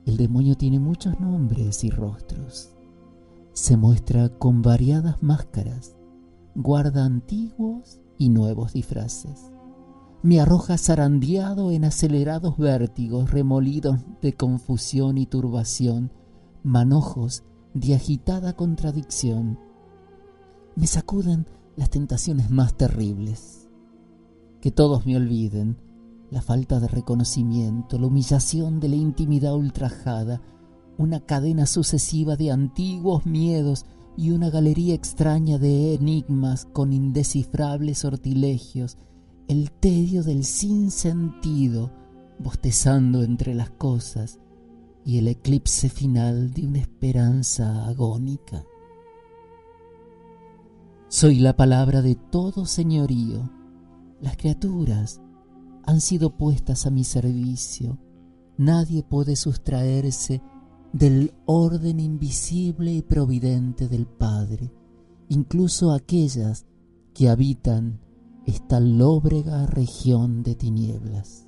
El 0.05 0.17
demonio 0.17 0.55
tiene 0.55 0.79
muchos 0.79 1.19
nombres 1.19 1.83
y 1.83 1.89
rostros. 1.89 2.75
Se 3.53 3.75
muestra 3.75 4.29
con 4.29 4.62
variadas 4.62 5.23
máscaras, 5.23 5.97
guarda 6.53 7.03
antiguos 7.03 7.99
y 8.19 8.29
nuevos 8.29 8.73
disfraces. 8.73 9.51
Me 10.21 10.39
arroja 10.39 10.77
zarandeado 10.77 11.71
en 11.71 11.86
acelerados 11.86 12.57
vértigos, 12.57 13.31
remolidos 13.31 13.99
de 14.21 14.33
confusión 14.33 15.17
y 15.17 15.25
turbación, 15.25 16.12
manojos 16.63 17.43
de 17.73 17.95
agitada 17.95 18.53
contradicción. 18.53 19.60
Me 20.75 20.86
sacuden 20.86 21.47
las 21.78 21.90
tentaciones 21.90 22.50
más 22.50 22.76
terribles. 22.76 23.70
Que 24.60 24.72
todos 24.72 25.06
me 25.06 25.16
olviden, 25.16 25.78
la 26.30 26.42
falta 26.42 26.82
de 26.82 26.90
reconocimiento, 26.90 27.98
la 27.98 28.08
humillación 28.08 28.82
de 28.82 28.90
la 28.90 28.96
intimidad 28.98 29.56
ultrajada, 29.56 30.42
una 30.98 31.22
cadena 31.22 31.66
sucesiva 31.66 32.36
de 32.36 32.52
antiguos 32.52 33.26
miedos 33.26 33.86
y 34.18 34.32
una 34.32 34.50
galería 34.50 34.96
extraña 34.96 35.60
de 35.60 35.94
enigmas 35.94 36.66
con 36.66 36.92
indescifrables 36.92 38.00
sortilegios, 38.00 38.98
el 39.48 39.72
tedio 39.72 40.24
del 40.24 40.44
sinsentido 40.44 41.92
bostezando 42.40 43.24
entre 43.24 43.54
las 43.54 43.70
cosas 43.70 44.40
y 45.06 45.20
el 45.20 45.28
eclipse 45.28 45.90
final 45.90 46.52
de 46.52 46.68
una 46.68 46.80
esperanza 46.80 47.88
agónica. 47.88 48.66
Soy 51.10 51.36
la 51.39 51.56
palabra 51.56 52.02
de 52.02 52.15
todo 52.15 52.65
señorío. 52.65 53.50
Las 54.20 54.36
criaturas 54.36 55.22
han 55.86 56.02
sido 56.02 56.36
puestas 56.36 56.86
a 56.86 56.89
mi 56.89 57.06
servicio. 57.06 57.98
Nadie 58.58 59.04
puede 59.04 59.38
sustraerse 59.38 60.41
del 60.91 61.34
orden 61.46 62.02
invisible 62.02 62.91
y 62.91 63.02
providente 63.04 63.88
del 63.88 64.06
Padre, 64.06 64.74
incluso 65.30 65.93
aquellas 65.93 66.65
que 67.13 67.30
habitan 67.30 68.02
esta 68.46 68.82
lóbrega 68.82 69.65
región 69.65 70.43
de 70.43 70.56
tinieblas. 70.56 71.48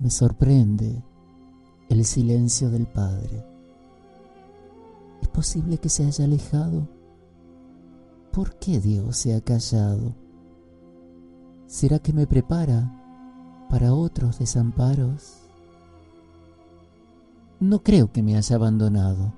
Me 0.00 0.10
sorprende 0.10 1.04
el 1.90 2.04
silencio 2.04 2.70
del 2.70 2.88
Padre. 2.88 3.46
¿Es 5.22 5.28
posible 5.28 5.78
que 5.78 5.88
se 5.88 6.04
haya 6.04 6.24
alejado? 6.24 6.99
¿Por 8.32 8.54
qué 8.60 8.80
Dios 8.80 9.16
se 9.16 9.34
ha 9.34 9.40
callado? 9.40 10.14
¿Será 11.66 11.98
que 11.98 12.12
me 12.12 12.28
prepara 12.28 13.66
para 13.68 13.92
otros 13.92 14.38
desamparos? 14.38 15.40
No 17.58 17.82
creo 17.82 18.12
que 18.12 18.22
me 18.22 18.36
haya 18.36 18.54
abandonado. 18.54 19.34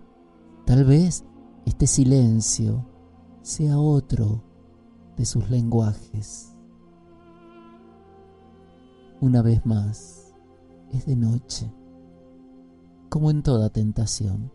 Tal 0.66 0.84
vez 0.84 1.24
este 1.64 1.86
silencio 1.86 2.86
sea 3.40 3.78
otro 3.78 4.42
de 5.16 5.24
sus 5.24 5.48
lenguajes. 5.48 6.54
Una 9.22 9.40
vez 9.40 9.64
más, 9.64 10.34
es 10.90 11.06
de 11.06 11.16
noche, 11.16 11.72
como 13.08 13.30
en 13.30 13.42
toda 13.42 13.70
tentación. 13.70 14.52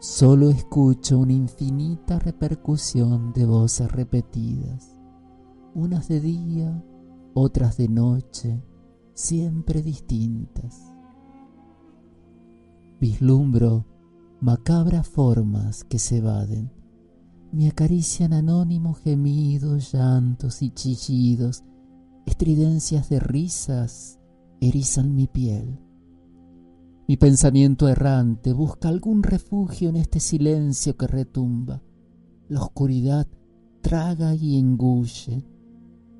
Solo 0.00 0.50
escucho 0.50 1.18
una 1.18 1.34
infinita 1.34 2.18
repercusión 2.18 3.32
de 3.32 3.46
voces 3.46 3.92
repetidas 3.92 4.96
unas 5.74 6.08
de 6.08 6.20
día, 6.20 6.82
otras 7.34 7.76
de 7.76 7.88
noche, 7.88 8.62
siempre 9.14 9.82
distintas. 9.82 10.94
Vislumbro 13.00 13.86
macabras 14.40 15.06
formas 15.06 15.84
que 15.84 15.98
se 15.98 16.18
evaden, 16.18 16.72
me 17.52 17.68
acarician 17.68 18.32
anónimos 18.32 18.98
gemidos, 19.00 19.92
llantos 19.92 20.62
y 20.62 20.70
chillidos, 20.70 21.64
estridencias 22.26 23.08
de 23.10 23.20
risas 23.20 24.18
erizan 24.60 25.14
mi 25.14 25.26
piel. 25.26 25.78
Mi 27.10 27.16
pensamiento 27.16 27.88
errante 27.88 28.52
busca 28.52 28.88
algún 28.88 29.24
refugio 29.24 29.88
en 29.88 29.96
este 29.96 30.20
silencio 30.20 30.96
que 30.96 31.08
retumba. 31.08 31.82
La 32.48 32.62
oscuridad 32.62 33.26
traga 33.82 34.36
y 34.36 34.56
engulle 34.56 35.44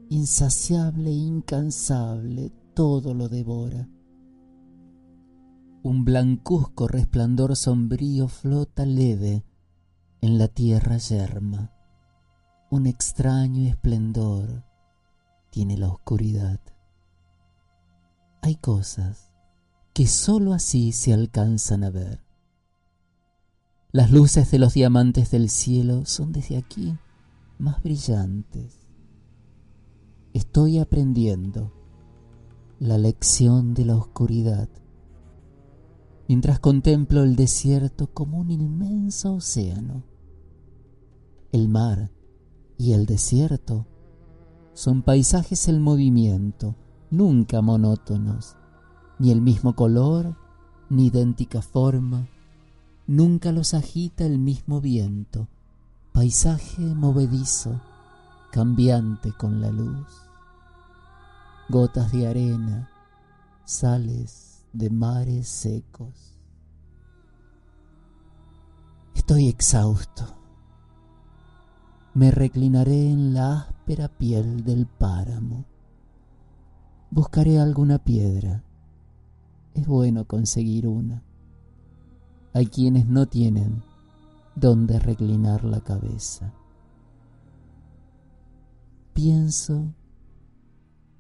insaciable 0.09 1.11
e 1.11 1.15
incansable, 1.15 2.51
todo 2.75 3.15
lo 3.15 3.29
devora. 3.29 3.89
Un 5.85 6.05
blancuzco 6.05 6.89
resplandor 6.89 7.55
sombrío 7.55 8.27
flota 8.27 8.85
leve 8.85 9.45
en 10.21 10.39
la 10.39 10.49
tierra 10.49 10.97
yerma. 10.97 11.73
Un 12.69 12.89
extraño 12.89 13.69
esplendor 13.69 14.65
tiene 15.51 15.79
la 15.79 15.87
oscuridad. 15.87 16.59
Hay 18.43 18.57
cosas 18.57 19.30
que 19.93 20.07
sólo 20.07 20.53
así 20.53 20.93
se 20.93 21.13
alcanzan 21.13 21.85
a 21.85 21.91
ver. 21.91 22.25
Las 23.93 24.11
luces 24.11 24.51
de 24.51 24.59
los 24.59 24.75
diamantes 24.75 25.31
del 25.31 25.51
cielo 25.51 26.05
son 26.07 26.33
desde 26.33 26.57
aquí 26.57 26.97
más 27.59 27.83
brillantes 27.83 28.81
estoy 30.33 30.79
aprendiendo 30.79 31.73
la 32.79 32.99
lección 32.99 33.75
de 33.75 33.85
la 33.85 33.97
oscuridad 33.97 34.69
mientras 36.29 36.61
contemplo 36.61 37.25
el 37.25 37.35
desierto 37.35 38.07
como 38.15 38.39
un 38.39 38.53
inmenso 38.53 39.35
océano. 39.35 40.05
El 41.51 41.69
mar 41.69 42.13
y 42.79 42.93
el 42.93 43.05
desierto 43.05 43.89
son 44.73 45.03
paisajes 45.03 45.67
en 45.67 45.83
movimiento, 45.83 46.77
nunca 47.11 47.61
monótonos, 47.63 48.57
ni 49.21 49.31
el 49.31 49.43
mismo 49.43 49.75
color, 49.75 50.35
ni 50.89 51.09
idéntica 51.09 51.61
forma, 51.61 52.27
nunca 53.07 53.53
los 53.53 53.75
agita 53.75 54.25
el 54.25 54.39
mismo 54.39 54.81
viento, 54.81 55.47
paisaje 56.13 56.81
movedizo, 56.81 57.83
cambiante 58.51 59.33
con 59.33 59.61
la 59.61 59.71
luz. 59.71 60.07
Gotas 61.69 62.11
de 62.13 62.27
arena, 62.27 62.91
sales 63.65 64.65
de 64.73 64.89
mares 64.89 65.49
secos. 65.49 66.39
Estoy 69.15 69.49
exhausto. 69.49 70.35
Me 72.15 72.31
reclinaré 72.31 73.11
en 73.11 73.35
la 73.35 73.59
áspera 73.59 74.09
piel 74.09 74.65
del 74.65 74.87
páramo. 74.87 75.67
Buscaré 77.11 77.61
alguna 77.61 77.99
piedra. 77.99 78.65
Es 79.81 79.87
bueno 79.87 80.27
conseguir 80.27 80.87
una. 80.87 81.23
Hay 82.53 82.67
quienes 82.67 83.07
no 83.07 83.25
tienen 83.25 83.83
donde 84.55 84.99
reclinar 84.99 85.65
la 85.65 85.81
cabeza. 85.81 86.53
Pienso 89.15 89.95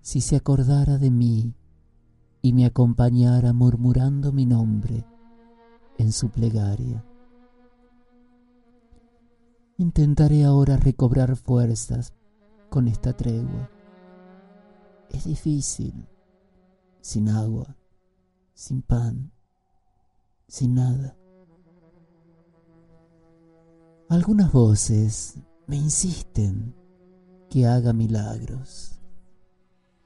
si 0.03 0.21
se 0.21 0.37
acordara 0.37 0.99
de 0.99 1.11
mí 1.11 1.55
y 2.43 2.53
me 2.53 2.67
acompañara 2.67 3.55
murmurando 3.55 4.31
mi 4.31 4.45
nombre 4.45 5.07
en 5.97 6.13
su 6.13 6.29
plegaria. 6.29 7.03
Intentaré 9.79 10.45
ahora 10.45 10.77
recobrar 10.77 11.35
fuerzas 11.37 12.13
con 12.69 12.89
esta 12.89 13.17
tregua. 13.17 13.71
Es 15.09 15.25
difícil, 15.25 16.07
sin 17.01 17.31
agua, 17.31 17.75
sin 18.61 18.83
pan, 18.83 19.33
sin 20.47 20.75
nada. 20.75 21.17
Algunas 24.11 24.53
voces 24.53 25.39
me 25.67 25.77
insisten 25.77 26.75
que 27.49 27.67
haga 27.67 27.95
milagros, 27.95 29.01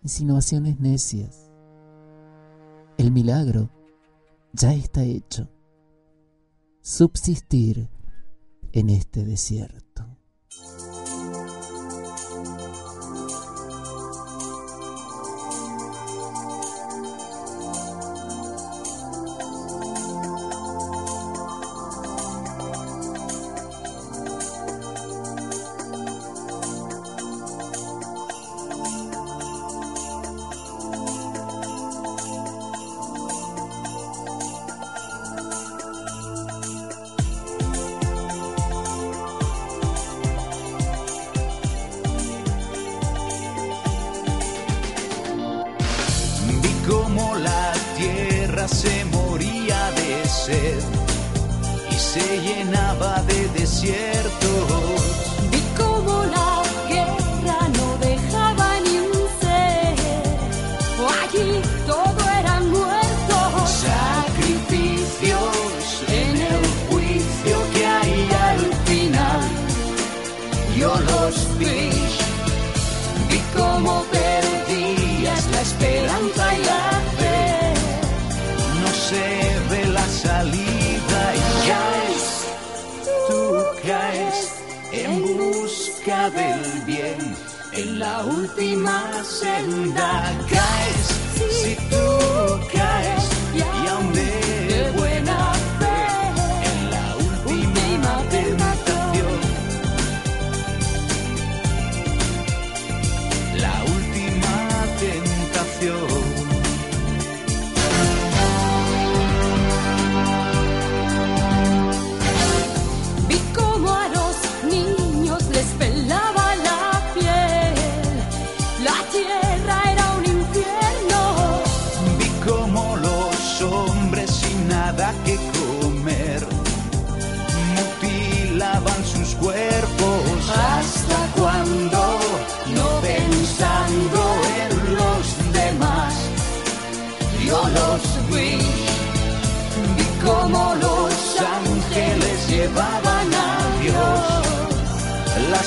insinuaciones 0.03 0.79
necias 0.79 1.51
el 2.97 3.11
milagro 3.11 3.71
ya 4.53 4.73
está 4.73 5.03
hecho. 5.03 5.49
Subsistir 6.81 7.91
en 8.73 8.89
este 8.89 9.25
desierto. 9.25 9.84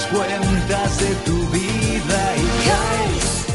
cuentas 0.05 0.99
de 0.99 1.15
tu 1.25 1.37
vida 1.47 2.35
y 2.37 2.47
caes, 2.67 3.45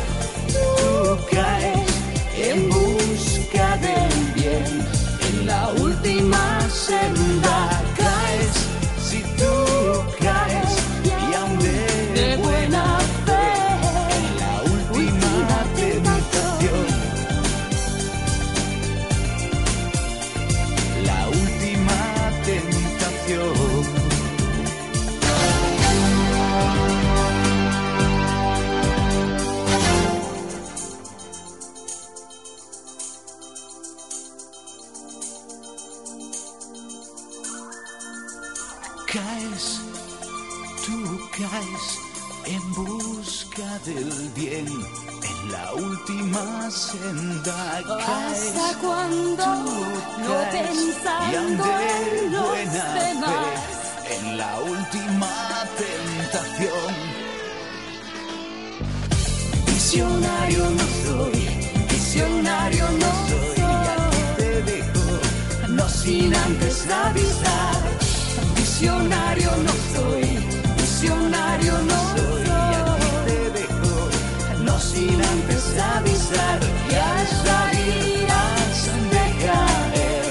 tú 0.53 1.19
caes 1.31 1.91
en 2.37 2.69
busca 2.69 3.77
del 3.77 4.33
bien 4.35 4.87
en 5.29 5.47
la 5.47 5.69
última 5.69 6.61
senda. 6.71 7.82
¿Hasta 47.55 48.79
cuando 48.81 49.47
no 49.47 50.37
pensando 50.51 51.65
en 51.81 52.33
los 52.33 52.73
demás? 52.73 53.61
En 54.09 54.39
la 54.39 54.61
última 54.61 55.65
tentación. 55.77 56.95
Visionario 59.67 60.71
no 60.71 60.85
soy, 61.05 61.37
visionario 61.91 62.87
no 62.93 63.11
soy, 63.29 63.57
ya 63.57 64.11
te 64.39 64.63
dejo, 64.63 65.07
no 65.69 65.89
sin 65.89 66.35
antes 66.35 66.89
avisar. 66.91 67.83
Visionario 68.57 69.51
no 69.67 69.73
soy, 69.95 70.25
visionario 70.79 71.79
no 71.83 72.17
soy. 72.17 72.42
Avisar. 75.79 76.59
Y 76.91 76.95
al 76.95 77.27
salir 77.45 78.27
has 78.31 78.87
de 79.15 79.27
caer 79.45 80.25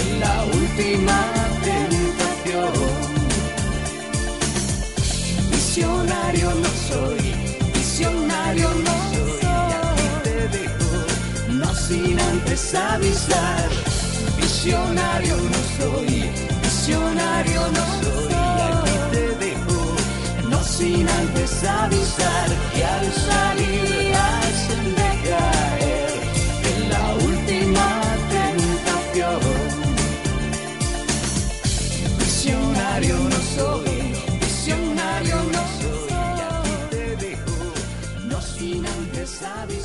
en 0.00 0.20
la 0.20 0.44
última 0.44 1.18
tentación. 1.64 2.72
Visionario 5.50 6.50
no 6.54 6.70
soy, 6.88 7.34
visionario 7.74 8.68
no 8.86 8.94
soy, 9.12 9.40
te 10.24 10.48
dejo, 10.56 10.98
no 11.48 11.74
sin 11.74 12.18
antes 12.18 12.74
avisar. 12.74 13.68
Visionario 14.36 15.36
no 15.36 15.60
soy, 15.78 16.30
visionario 16.62 17.60
no 17.76 17.84
soy, 18.02 18.39
sin 20.80 21.06
antes 21.06 21.62
avisar 21.62 22.48
que 22.72 22.82
al 22.84 23.06
salir 23.12 24.14
has 24.26 24.60
de 24.98 25.10
caer 25.28 26.12
en 26.70 26.80
la 26.94 27.06
última 27.30 27.88
tentación. 28.36 29.40
Visionario 32.18 33.16
no 33.34 33.40
soy, 33.56 33.94
visionario 34.40 35.36
no 35.54 35.62
soy, 35.80 36.12
te 36.90 37.06
dejo, 37.24 37.58
no 38.30 38.40
sin 38.40 38.86
antes 38.86 39.42
avisar. 39.42 39.79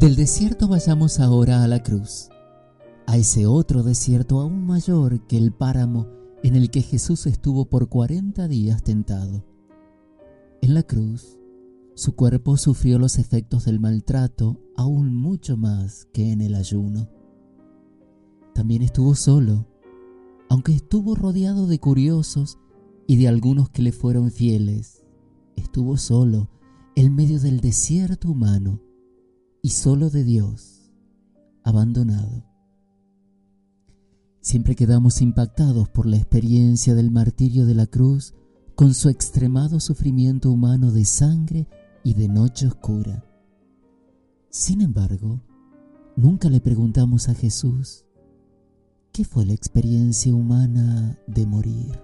Del 0.00 0.16
desierto 0.16 0.66
vayamos 0.66 1.20
ahora 1.20 1.62
a 1.62 1.68
la 1.68 1.82
cruz, 1.82 2.30
a 3.06 3.18
ese 3.18 3.44
otro 3.44 3.82
desierto 3.82 4.40
aún 4.40 4.64
mayor 4.64 5.26
que 5.26 5.36
el 5.36 5.52
páramo 5.52 6.06
en 6.42 6.56
el 6.56 6.70
que 6.70 6.80
Jesús 6.80 7.26
estuvo 7.26 7.66
por 7.66 7.90
cuarenta 7.90 8.48
días 8.48 8.82
tentado. 8.82 9.44
En 10.62 10.72
la 10.72 10.84
cruz, 10.84 11.38
su 11.94 12.16
cuerpo 12.16 12.56
sufrió 12.56 12.98
los 12.98 13.18
efectos 13.18 13.66
del 13.66 13.78
maltrato 13.78 14.58
aún 14.74 15.14
mucho 15.14 15.58
más 15.58 16.08
que 16.14 16.32
en 16.32 16.40
el 16.40 16.54
ayuno. 16.54 17.10
También 18.54 18.80
estuvo 18.80 19.14
solo, 19.14 19.66
aunque 20.48 20.72
estuvo 20.72 21.14
rodeado 21.14 21.66
de 21.66 21.78
curiosos 21.78 22.58
y 23.06 23.16
de 23.16 23.28
algunos 23.28 23.68
que 23.68 23.82
le 23.82 23.92
fueron 23.92 24.30
fieles. 24.30 25.04
Estuvo 25.56 25.98
solo 25.98 26.48
en 26.94 27.14
medio 27.14 27.38
del 27.38 27.60
desierto 27.60 28.30
humano 28.30 28.80
y 29.62 29.70
solo 29.70 30.10
de 30.10 30.24
Dios, 30.24 30.90
abandonado. 31.62 32.44
Siempre 34.40 34.74
quedamos 34.74 35.20
impactados 35.20 35.88
por 35.88 36.06
la 36.06 36.16
experiencia 36.16 36.94
del 36.94 37.10
martirio 37.10 37.66
de 37.66 37.74
la 37.74 37.86
cruz 37.86 38.34
con 38.74 38.94
su 38.94 39.10
extremado 39.10 39.80
sufrimiento 39.80 40.50
humano 40.50 40.90
de 40.90 41.04
sangre 41.04 41.68
y 42.02 42.14
de 42.14 42.28
noche 42.28 42.66
oscura. 42.66 43.24
Sin 44.48 44.80
embargo, 44.80 45.42
nunca 46.16 46.48
le 46.48 46.60
preguntamos 46.60 47.28
a 47.28 47.34
Jesús, 47.34 48.06
¿qué 49.12 49.24
fue 49.24 49.44
la 49.44 49.52
experiencia 49.52 50.34
humana 50.34 51.18
de 51.26 51.46
morir? 51.46 52.00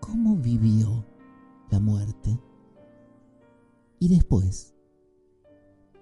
¿Cómo 0.00 0.36
vivió 0.36 1.06
la 1.70 1.80
muerte? 1.80 2.38
Y 3.98 4.08
después, 4.08 4.74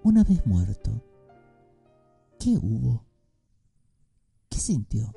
una 0.03 0.23
vez 0.23 0.45
muerto, 0.45 0.91
¿qué 2.39 2.57
hubo? 2.61 3.03
¿Qué 4.49 4.57
sintió? 4.57 5.13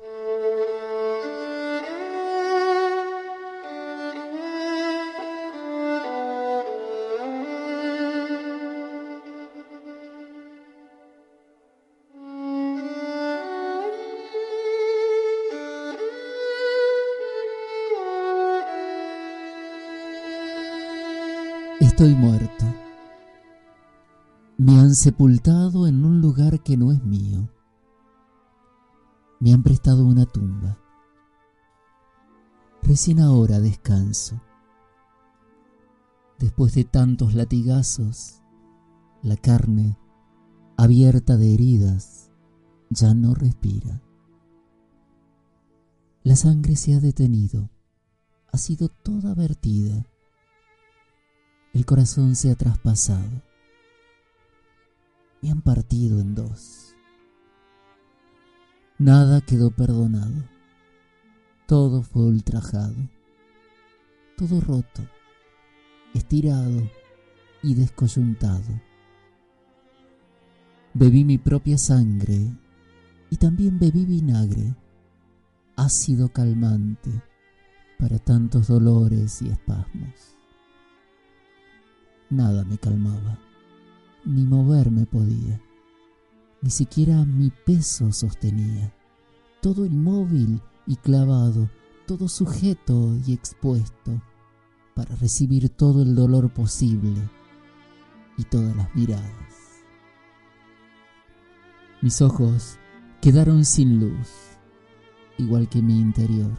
Estoy 21.79 22.15
muerto. 22.15 22.60
Sepultado 24.93 25.87
en 25.87 26.03
un 26.03 26.19
lugar 26.19 26.61
que 26.63 26.75
no 26.75 26.91
es 26.91 27.01
mío. 27.01 27.49
Me 29.39 29.53
han 29.53 29.63
prestado 29.63 30.05
una 30.05 30.25
tumba. 30.25 30.77
Recién 32.83 33.21
ahora 33.21 33.61
descanso. 33.61 34.41
Después 36.39 36.75
de 36.75 36.83
tantos 36.83 37.35
latigazos, 37.35 38.41
la 39.21 39.37
carne, 39.37 39.97
abierta 40.75 41.37
de 41.37 41.53
heridas, 41.53 42.29
ya 42.89 43.13
no 43.13 43.33
respira. 43.33 44.01
La 46.23 46.35
sangre 46.35 46.75
se 46.75 46.95
ha 46.95 46.99
detenido, 46.99 47.69
ha 48.51 48.57
sido 48.57 48.89
toda 48.89 49.35
vertida. 49.35 50.05
El 51.73 51.85
corazón 51.85 52.35
se 52.35 52.51
ha 52.51 52.55
traspasado. 52.55 53.50
Me 55.41 55.49
han 55.49 55.61
partido 55.61 56.19
en 56.19 56.35
dos. 56.35 56.95
Nada 58.99 59.41
quedó 59.41 59.71
perdonado. 59.71 60.43
Todo 61.67 62.03
fue 62.03 62.23
ultrajado. 62.23 62.95
Todo 64.37 64.61
roto, 64.61 65.01
estirado 66.13 66.89
y 67.63 67.73
descoyuntado. 67.73 68.81
Bebí 70.93 71.23
mi 71.23 71.37
propia 71.37 71.77
sangre 71.77 72.55
y 73.29 73.37
también 73.37 73.79
bebí 73.79 74.05
vinagre, 74.05 74.75
ácido 75.75 76.29
calmante 76.29 77.09
para 77.97 78.19
tantos 78.19 78.67
dolores 78.67 79.41
y 79.41 79.49
espasmos. 79.49 80.35
Nada 82.29 82.63
me 82.65 82.77
calmaba, 82.77 83.39
ni 84.25 84.45
moverme 84.45 85.05
podía, 85.05 85.61
ni 86.61 86.69
siquiera 86.69 87.25
mi 87.25 87.51
peso 87.65 88.11
sostenía, 88.11 88.93
todo 89.61 89.85
inmóvil 89.85 90.61
y 90.85 90.95
clavado, 90.95 91.69
todo 92.05 92.27
sujeto 92.27 93.17
y 93.25 93.33
expuesto 93.33 94.21
para 94.95 95.15
recibir 95.15 95.69
todo 95.69 96.01
el 96.01 96.15
dolor 96.15 96.53
posible 96.53 97.29
y 98.37 98.43
todas 98.43 98.75
las 98.75 98.93
miradas. 98.95 99.83
Mis 102.01 102.21
ojos 102.21 102.77
quedaron 103.21 103.63
sin 103.63 103.99
luz, 103.99 104.57
igual 105.37 105.69
que 105.69 105.81
mi 105.81 105.99
interior. 105.99 106.51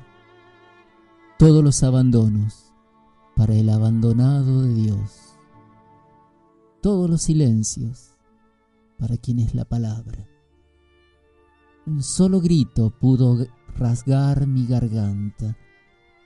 Todos 1.39 1.65
los 1.65 1.83
abandonos 1.83 2.73
para 3.35 3.55
el 3.55 3.69
abandonado 3.69 4.63
de 4.63 4.75
Dios. 4.75 5.32
Todos 6.83 7.09
los 7.09 7.23
silencios 7.23 8.17
para 8.99 9.17
quien 9.17 9.39
es 9.39 9.55
la 9.55 9.65
palabra. 9.65 10.27
Un 11.87 12.03
solo 12.03 12.41
grito 12.41 12.91
pudo 12.91 13.47
rasgar 13.77 14.49
mi 14.49 14.67
garganta. 14.67 15.57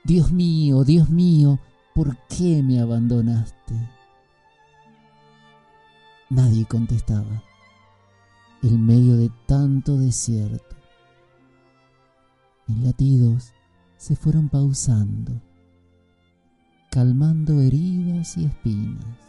Dios 0.03 0.31
mío, 0.31 0.83
Dios 0.83 1.11
mío, 1.11 1.59
¿por 1.93 2.17
qué 2.27 2.63
me 2.63 2.79
abandonaste? 2.79 3.75
Nadie 6.31 6.65
contestaba 6.65 7.43
en 8.63 8.83
medio 8.83 9.15
de 9.15 9.29
tanto 9.45 9.95
desierto. 9.95 10.75
Mis 12.65 12.79
latidos 12.79 13.53
se 13.97 14.15
fueron 14.15 14.49
pausando, 14.49 15.39
calmando 16.89 17.61
heridas 17.61 18.35
y 18.37 18.45
espinas. 18.45 19.26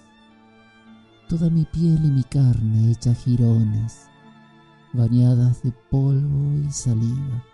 Toda 1.28 1.50
mi 1.50 1.66
piel 1.66 2.02
y 2.06 2.10
mi 2.10 2.24
carne 2.24 2.90
hecha 2.90 3.14
jirones, 3.14 4.08
bañadas 4.94 5.62
de 5.62 5.72
polvo 5.90 6.54
y 6.66 6.72
saliva. 6.72 7.44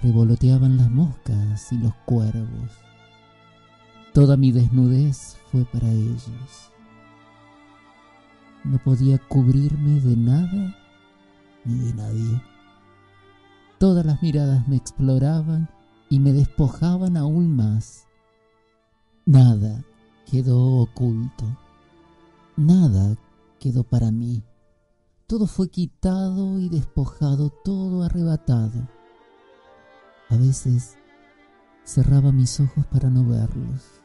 revoloteaban 0.00 0.76
las 0.76 0.88
moscas 0.90 1.72
y 1.72 1.78
los 1.78 1.92
cuervos. 2.04 2.70
Toda 4.12 4.36
mi 4.36 4.52
desnudez 4.52 5.36
fue 5.50 5.64
para 5.64 5.90
ellos. 5.90 6.70
No 8.62 8.78
podía 8.78 9.18
cubrirme 9.18 9.98
de 10.00 10.16
nada 10.16 10.76
ni 11.64 11.78
de 11.80 11.94
nadie. 11.94 12.42
Todas 13.78 14.06
las 14.06 14.22
miradas 14.22 14.68
me 14.68 14.76
exploraban 14.76 15.68
y 16.08 16.20
me 16.20 16.32
despojaban 16.32 17.16
aún 17.16 17.56
más. 17.56 18.06
Nada 19.26 19.82
quedó 20.34 20.80
oculto. 20.80 21.44
Nada 22.56 23.16
quedó 23.60 23.84
para 23.84 24.10
mí. 24.10 24.42
Todo 25.28 25.46
fue 25.46 25.70
quitado 25.70 26.58
y 26.58 26.68
despojado, 26.68 27.50
todo 27.50 28.02
arrebatado. 28.02 28.88
A 30.30 30.36
veces 30.36 30.98
cerraba 31.84 32.32
mis 32.32 32.58
ojos 32.58 32.84
para 32.86 33.10
no 33.10 33.24
verlos. 33.24 34.00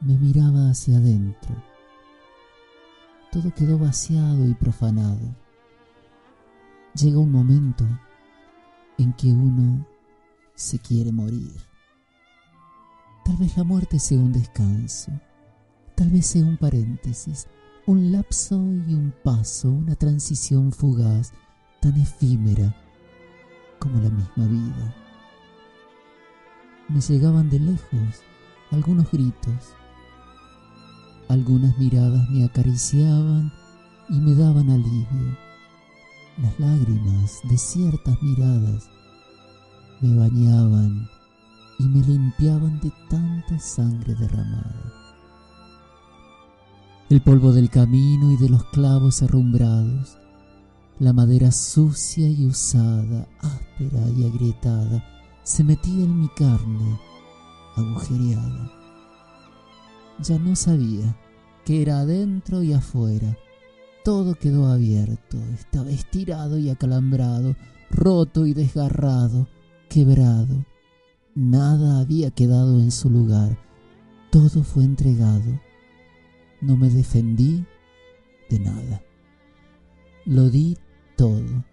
Me 0.00 0.16
miraba 0.16 0.70
hacia 0.70 0.98
adentro. 0.98 1.56
Todo 3.32 3.52
quedó 3.52 3.80
vaciado 3.80 4.46
y 4.46 4.54
profanado. 4.54 5.34
Llega 6.94 7.18
un 7.18 7.32
momento 7.32 7.84
en 8.96 9.12
que 9.14 9.32
uno 9.32 9.84
se 10.54 10.78
quiere 10.78 11.10
morir. 11.10 11.52
Tal 13.24 13.36
vez 13.38 13.56
la 13.56 13.64
muerte 13.64 13.98
sea 13.98 14.18
un 14.18 14.32
descanso, 14.32 15.10
tal 15.94 16.10
vez 16.10 16.26
sea 16.26 16.44
un 16.44 16.56
paréntesis, 16.56 17.48
un 17.86 18.12
lapso 18.12 18.56
y 18.56 18.94
un 18.94 19.12
paso, 19.24 19.70
una 19.70 19.94
transición 19.94 20.72
fugaz, 20.72 21.32
tan 21.80 21.96
efímera 22.00 22.74
como 23.78 24.00
la 24.00 24.10
misma 24.10 24.46
vida. 24.46 24.94
Me 26.88 27.00
llegaban 27.00 27.50
de 27.50 27.58
lejos 27.58 28.22
algunos 28.70 29.10
gritos, 29.10 29.74
algunas 31.28 31.76
miradas 31.78 32.28
me 32.30 32.44
acariciaban 32.44 33.52
y 34.08 34.20
me 34.20 34.34
daban 34.34 34.70
alivio. 34.70 35.36
Las 36.38 36.58
lágrimas 36.58 37.40
de 37.44 37.58
ciertas 37.58 38.22
miradas 38.22 38.88
me 40.00 40.16
bañaban 40.16 41.08
y 41.78 41.84
me 41.84 42.00
limpiaban 42.06 42.80
de 42.80 42.92
tanta 43.10 43.58
sangre 43.58 44.14
derramada. 44.14 45.01
El 47.12 47.20
polvo 47.20 47.52
del 47.52 47.68
camino 47.68 48.32
y 48.32 48.38
de 48.38 48.48
los 48.48 48.64
clavos 48.70 49.22
arrumbrados, 49.22 50.16
la 50.98 51.12
madera 51.12 51.52
sucia 51.52 52.26
y 52.26 52.46
usada, 52.46 53.28
áspera 53.38 54.08
y 54.16 54.24
agrietada, 54.24 55.04
se 55.42 55.62
metía 55.62 56.04
en 56.04 56.20
mi 56.20 56.28
carne 56.28 56.98
agujereada. 57.76 58.72
Ya 60.22 60.38
no 60.38 60.56
sabía 60.56 61.14
que 61.66 61.82
era 61.82 62.00
adentro 62.00 62.62
y 62.62 62.72
afuera. 62.72 63.36
Todo 64.06 64.34
quedó 64.34 64.68
abierto, 64.68 65.36
estaba 65.52 65.90
estirado 65.90 66.56
y 66.56 66.70
acalambrado, 66.70 67.56
roto 67.90 68.46
y 68.46 68.54
desgarrado, 68.54 69.48
quebrado. 69.90 70.64
Nada 71.34 72.00
había 72.00 72.30
quedado 72.30 72.80
en 72.80 72.90
su 72.90 73.10
lugar, 73.10 73.58
todo 74.30 74.62
fue 74.62 74.84
entregado. 74.84 75.60
No 76.62 76.76
me 76.76 76.88
defendí 76.88 77.66
de 78.48 78.60
nada. 78.60 79.02
Lo 80.24 80.48
di 80.48 80.78
todo, 81.16 81.64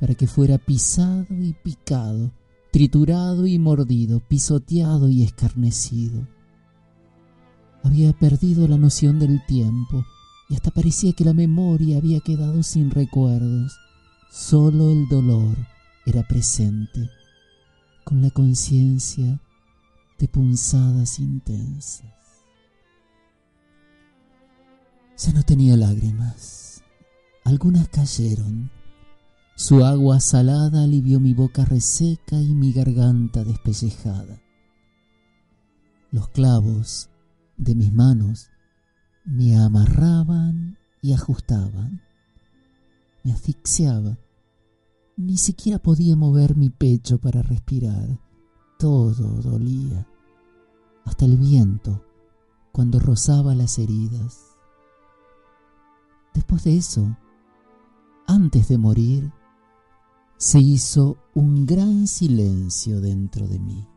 para 0.00 0.14
que 0.14 0.26
fuera 0.26 0.56
pisado 0.56 1.26
y 1.30 1.52
picado, 1.52 2.32
triturado 2.72 3.46
y 3.46 3.58
mordido, 3.58 4.20
pisoteado 4.20 5.10
y 5.10 5.22
escarnecido. 5.22 6.26
Había 7.82 8.14
perdido 8.14 8.66
la 8.66 8.78
noción 8.78 9.18
del 9.18 9.44
tiempo 9.44 10.06
y 10.48 10.54
hasta 10.54 10.70
parecía 10.70 11.12
que 11.12 11.26
la 11.26 11.34
memoria 11.34 11.98
había 11.98 12.20
quedado 12.20 12.62
sin 12.62 12.90
recuerdos. 12.90 13.76
Solo 14.30 14.90
el 14.90 15.06
dolor 15.08 15.54
era 16.06 16.26
presente, 16.26 17.10
con 18.04 18.22
la 18.22 18.30
conciencia 18.30 19.38
de 20.18 20.28
punzadas 20.28 21.18
intensas. 21.18 22.15
Ya 25.18 25.32
no 25.32 25.42
tenía 25.42 25.76
lágrimas. 25.76 26.82
Algunas 27.44 27.88
cayeron. 27.88 28.70
Su 29.54 29.82
agua 29.82 30.20
salada 30.20 30.82
alivió 30.82 31.20
mi 31.20 31.32
boca 31.32 31.64
reseca 31.64 32.36
y 32.36 32.54
mi 32.54 32.72
garganta 32.72 33.42
despellejada. 33.42 34.42
Los 36.10 36.28
clavos 36.28 37.08
de 37.56 37.74
mis 37.74 37.92
manos 37.92 38.50
me 39.24 39.56
amarraban 39.56 40.76
y 41.00 41.14
ajustaban. 41.14 42.02
Me 43.24 43.32
asfixiaba. 43.32 44.18
Ni 45.16 45.38
siquiera 45.38 45.78
podía 45.78 46.14
mover 46.14 46.56
mi 46.56 46.68
pecho 46.68 47.18
para 47.18 47.40
respirar. 47.40 48.20
Todo 48.78 49.40
dolía. 49.40 50.06
Hasta 51.06 51.24
el 51.24 51.38
viento 51.38 52.04
cuando 52.70 52.98
rozaba 52.98 53.54
las 53.54 53.78
heridas. 53.78 54.55
Después 56.36 56.64
de 56.64 56.76
eso, 56.76 57.16
antes 58.26 58.68
de 58.68 58.76
morir, 58.76 59.32
se 60.36 60.60
hizo 60.60 61.16
un 61.32 61.64
gran 61.64 62.06
silencio 62.06 63.00
dentro 63.00 63.48
de 63.48 63.58
mí. 63.58 63.88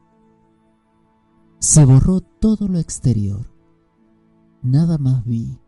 Se 1.59 1.83
borró 1.83 2.21
todo 2.21 2.69
lo 2.69 2.79
exterior. 2.79 3.45
Nada 4.61 4.97
más 4.97 5.25
vi, 5.25 5.59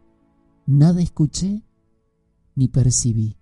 nada 0.65 1.01
escuché 1.01 1.61
ni 2.55 2.69
percibí. 2.69 3.36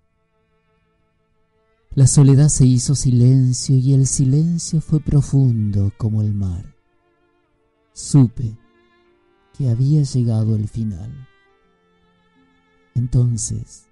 La 1.93 2.07
soledad 2.07 2.47
se 2.47 2.65
hizo 2.65 2.95
silencio 2.95 3.75
y 3.75 3.93
el 3.93 4.07
silencio 4.07 4.81
fue 4.81 5.01
profundo 5.01 5.93
como 5.99 6.23
el 6.23 6.33
mar. 6.33 6.75
Supe 7.93 8.57
que 9.55 9.69
había 9.69 10.01
llegado 10.01 10.55
el 10.55 10.67
final. 10.67 11.28
Entonces 12.95 13.85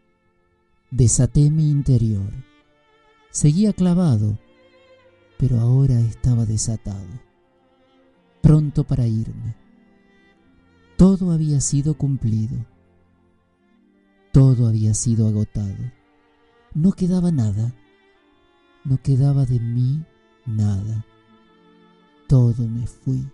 desaté 0.91 1.50
mi 1.52 1.70
interior. 1.70 2.32
Seguía 3.32 3.74
clavado, 3.74 4.38
pero 5.38 5.60
ahora 5.60 6.00
estaba 6.00 6.45
desatado 6.45 7.28
pronto 8.48 8.86
para 8.86 9.06
irme. 9.06 9.58
Todo 10.95 11.32
había 11.34 11.60
sido 11.60 11.98
cumplido. 11.98 12.66
Todo 14.32 14.68
había 14.68 14.93
sido 14.93 15.28
agotado. 15.28 15.91
No 16.74 16.93
quedaba 16.93 17.30
nada. 17.30 17.74
No 18.86 19.02
quedaba 19.02 19.45
de 19.45 19.60
mí 19.60 20.02
nada. 20.45 21.06
Todo 22.30 22.66
me 22.70 22.88
fui. 22.88 23.30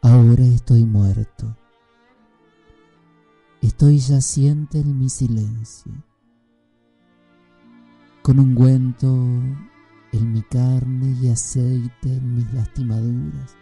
Ahora 0.00 0.44
estoy 0.44 0.86
muerto. 0.86 1.54
Estoy 3.66 3.98
yaciente 3.98 4.78
en 4.78 4.96
mi 4.96 5.08
silencio. 5.08 5.92
Con 8.22 8.38
ungüento 8.38 9.08
en 9.08 10.32
mi 10.32 10.42
carne 10.42 11.18
y 11.20 11.28
aceite 11.30 12.14
en 12.14 12.36
mis 12.36 12.52
lastimaduras, 12.54 13.56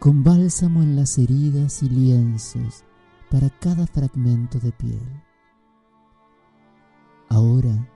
con 0.00 0.24
bálsamo 0.24 0.82
en 0.82 0.96
las 0.96 1.18
heridas 1.18 1.84
y 1.84 1.88
lienzos 1.88 2.82
para 3.30 3.48
cada 3.48 3.86
fragmento 3.86 4.58
de 4.58 4.72
piel. 4.72 5.22
Ahora 7.28 7.88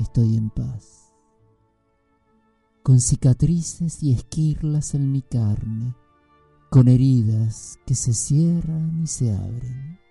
estoy 0.00 0.36
en 0.36 0.50
paz, 0.50 1.12
con 2.82 3.00
cicatrices 3.00 4.02
y 4.02 4.12
esquirlas 4.12 4.94
en 4.94 5.12
mi 5.12 5.22
carne, 5.22 5.94
con 6.68 6.88
heridas 6.88 7.78
que 7.86 7.94
se 7.94 8.12
cierran 8.12 9.02
y 9.04 9.06
se 9.06 9.32
abren. 9.32 10.05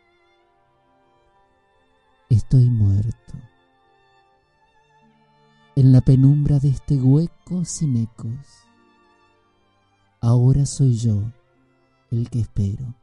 Estoy 2.29 2.69
muerto 2.69 3.33
en 5.75 5.91
la 5.91 6.01
penumbra 6.01 6.59
de 6.59 6.69
este 6.69 6.95
hueco 6.95 7.65
sin 7.65 7.97
ecos. 7.97 8.65
Ahora 10.21 10.65
soy 10.65 10.95
yo 10.95 11.21
el 12.11 12.29
que 12.29 12.39
espero. 12.39 12.95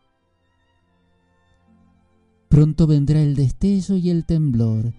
Pronto 2.48 2.86
vendrá 2.86 3.22
el 3.22 3.36
destello 3.36 3.96
y 3.96 4.10
el 4.10 4.24
temblor, 4.24 4.92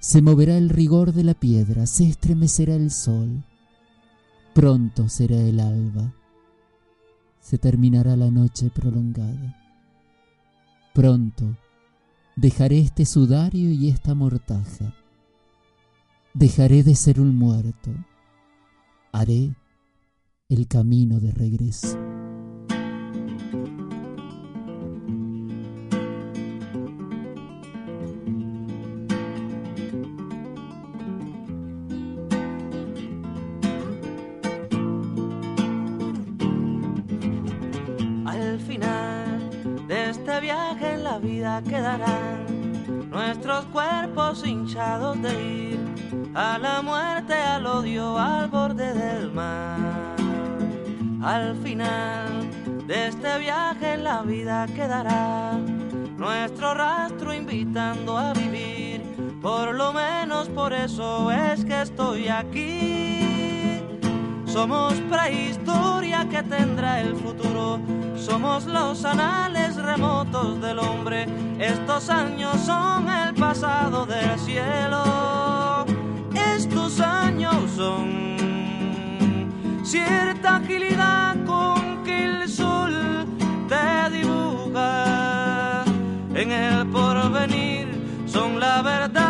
se 0.00 0.22
moverá 0.22 0.56
el 0.56 0.70
rigor 0.70 1.12
de 1.12 1.24
la 1.24 1.34
piedra, 1.34 1.86
se 1.86 2.04
estremecerá 2.04 2.74
el 2.74 2.90
sol. 2.90 3.44
Pronto 4.54 5.08
será 5.08 5.36
el 5.36 5.60
alba, 5.60 6.14
se 7.40 7.58
terminará 7.58 8.16
la 8.16 8.30
noche 8.30 8.70
prolongada. 8.70 9.56
Pronto 10.94 11.56
dejaré 12.36 12.80
este 12.80 13.06
sudario 13.06 13.70
y 13.70 13.88
esta 13.88 14.14
mortaja 14.14 14.94
dejaré 16.34 16.82
de 16.82 16.94
ser 16.94 17.18
un 17.18 17.34
muerto, 17.34 17.90
haré 19.10 19.54
el 20.50 20.68
camino 20.68 21.18
de 21.18 21.32
regreso. 21.32 21.98
Quedarán 41.62 42.46
nuestros 43.10 43.64
cuerpos 43.66 44.46
hinchados 44.46 45.20
de 45.22 45.44
ir 45.44 45.80
a 46.34 46.58
la 46.58 46.82
muerte, 46.82 47.34
al 47.34 47.66
odio, 47.66 48.18
al 48.18 48.48
borde 48.48 48.92
del 48.92 49.32
mar. 49.32 50.16
Al 51.22 51.56
final 51.56 52.48
de 52.86 53.08
este 53.08 53.38
viaje 53.38 53.94
en 53.94 54.04
la 54.04 54.22
vida 54.22 54.66
quedará 54.66 55.52
nuestro 56.16 56.74
rastro 56.74 57.32
invitando 57.32 58.16
a 58.16 58.32
vivir. 58.32 59.02
Por 59.40 59.74
lo 59.74 59.92
menos 59.92 60.48
por 60.48 60.72
eso 60.72 61.30
es 61.30 61.64
que 61.64 61.82
estoy 61.82 62.28
aquí. 62.28 63.80
Somos 64.46 64.94
prehistoria 65.10 66.26
que 66.28 66.42
tendrá 66.42 67.00
el 67.00 67.16
futuro. 67.16 67.80
Somos 68.26 68.66
los 68.66 69.04
anales 69.04 69.76
remotos 69.76 70.60
del 70.60 70.80
hombre. 70.80 71.28
Estos 71.60 72.10
años 72.10 72.56
son 72.60 73.08
el 73.08 73.32
pasado 73.34 74.04
del 74.04 74.36
cielo. 74.40 75.86
Estos 76.34 76.98
años 77.00 77.54
son 77.76 79.46
cierta 79.84 80.56
agilidad 80.56 81.36
con 81.44 82.02
que 82.02 82.24
el 82.24 82.48
sol 82.48 83.26
te 83.68 84.10
dibuja. 84.10 85.84
En 86.34 86.50
el 86.50 86.84
porvenir 86.88 87.86
son 88.26 88.58
la 88.58 88.82
verdad 88.82 89.25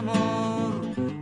amor, 0.00 0.70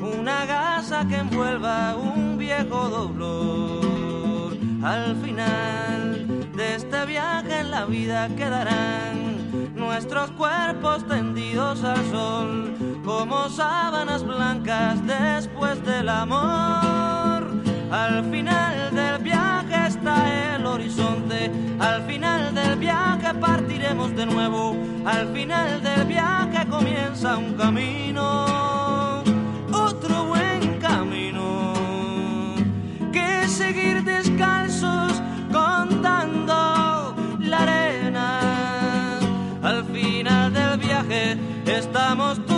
una 0.01 0.47
gasa 0.47 1.05
que 1.09 1.17
envuelva 1.17 1.97
un 1.97 2.39
viejo 2.39 2.89
dolor. 2.89 4.57
Al 4.85 5.17
final 5.17 6.53
de 6.55 6.77
este 6.77 7.07
viaje 7.07 7.61
en 7.61 7.71
la 7.73 7.85
vida 7.87 8.29
quedarán 8.37 9.75
nuestros 9.75 10.31
cuerpos 10.33 11.07
tendidos 11.09 11.83
al 11.83 12.05
sol 12.11 12.75
como 13.05 13.49
sábanas 13.49 14.23
blancas 14.23 15.05
después 15.07 15.85
del 15.85 16.09
amor. 16.09 17.43
Al 17.91 18.25
final 18.31 18.95
del 18.95 19.19
viaje 19.23 19.89
está 19.89 20.17
el 20.45 20.48
al 21.01 22.03
final 22.07 22.55
del 22.55 22.77
viaje 22.77 23.33
partiremos 23.35 24.15
de 24.17 24.27
nuevo, 24.27 24.77
al 25.05 25.29
final 25.33 25.81
del 25.83 26.05
viaje 26.07 26.67
comienza 26.69 27.37
un 27.37 27.55
camino, 27.55 29.23
otro 29.73 30.25
buen 30.27 30.79
camino, 30.81 31.73
que 33.13 33.47
seguir 33.49 34.03
descalzos 34.03 35.23
contando 35.53 37.15
la 37.39 37.59
arena. 37.59 38.41
Al 39.63 39.85
final 39.85 40.53
del 40.53 40.79
viaje 40.79 41.39
estamos 41.67 42.45
tú 42.47 42.58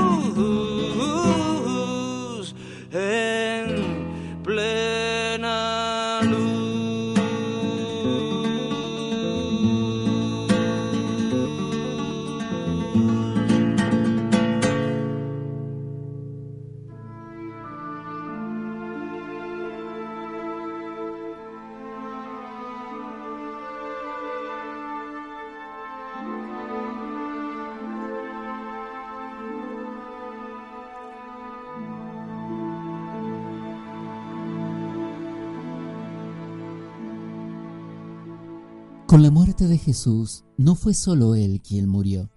de 39.67 39.77
Jesús 39.77 40.43
no 40.57 40.75
fue 40.75 40.93
solo 40.93 41.35
Él 41.35 41.61
quien 41.61 41.87
murió. 41.87 42.29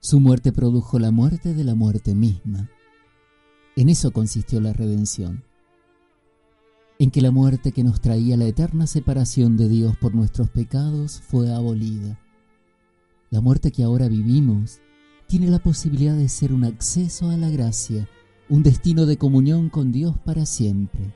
Su 0.00 0.20
muerte 0.20 0.52
produjo 0.52 0.98
la 0.98 1.10
muerte 1.10 1.54
de 1.54 1.64
la 1.64 1.74
muerte 1.74 2.14
misma. 2.14 2.70
En 3.76 3.88
eso 3.88 4.12
consistió 4.12 4.60
la 4.60 4.72
redención. 4.72 5.44
En 6.98 7.10
que 7.10 7.20
la 7.20 7.30
muerte 7.30 7.72
que 7.72 7.84
nos 7.84 8.00
traía 8.00 8.36
la 8.36 8.46
eterna 8.46 8.86
separación 8.86 9.56
de 9.56 9.68
Dios 9.68 9.96
por 9.96 10.14
nuestros 10.14 10.48
pecados 10.48 11.20
fue 11.20 11.52
abolida. 11.52 12.18
La 13.30 13.40
muerte 13.40 13.70
que 13.70 13.82
ahora 13.82 14.08
vivimos 14.08 14.80
tiene 15.26 15.48
la 15.50 15.58
posibilidad 15.58 16.16
de 16.16 16.28
ser 16.28 16.52
un 16.52 16.64
acceso 16.64 17.28
a 17.30 17.36
la 17.36 17.50
gracia, 17.50 18.08
un 18.48 18.62
destino 18.62 19.06
de 19.06 19.16
comunión 19.16 19.68
con 19.68 19.92
Dios 19.92 20.16
para 20.24 20.46
siempre. 20.46 21.14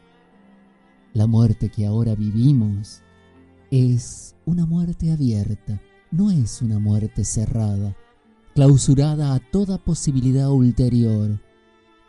La 1.12 1.26
muerte 1.26 1.70
que 1.70 1.86
ahora 1.86 2.14
vivimos 2.14 3.02
es 3.70 4.34
una 4.46 4.66
muerte 4.66 5.12
abierta, 5.12 5.80
no 6.10 6.30
es 6.30 6.60
una 6.60 6.78
muerte 6.78 7.24
cerrada, 7.24 7.96
clausurada 8.54 9.34
a 9.34 9.38
toda 9.38 9.78
posibilidad 9.78 10.50
ulterior, 10.50 11.40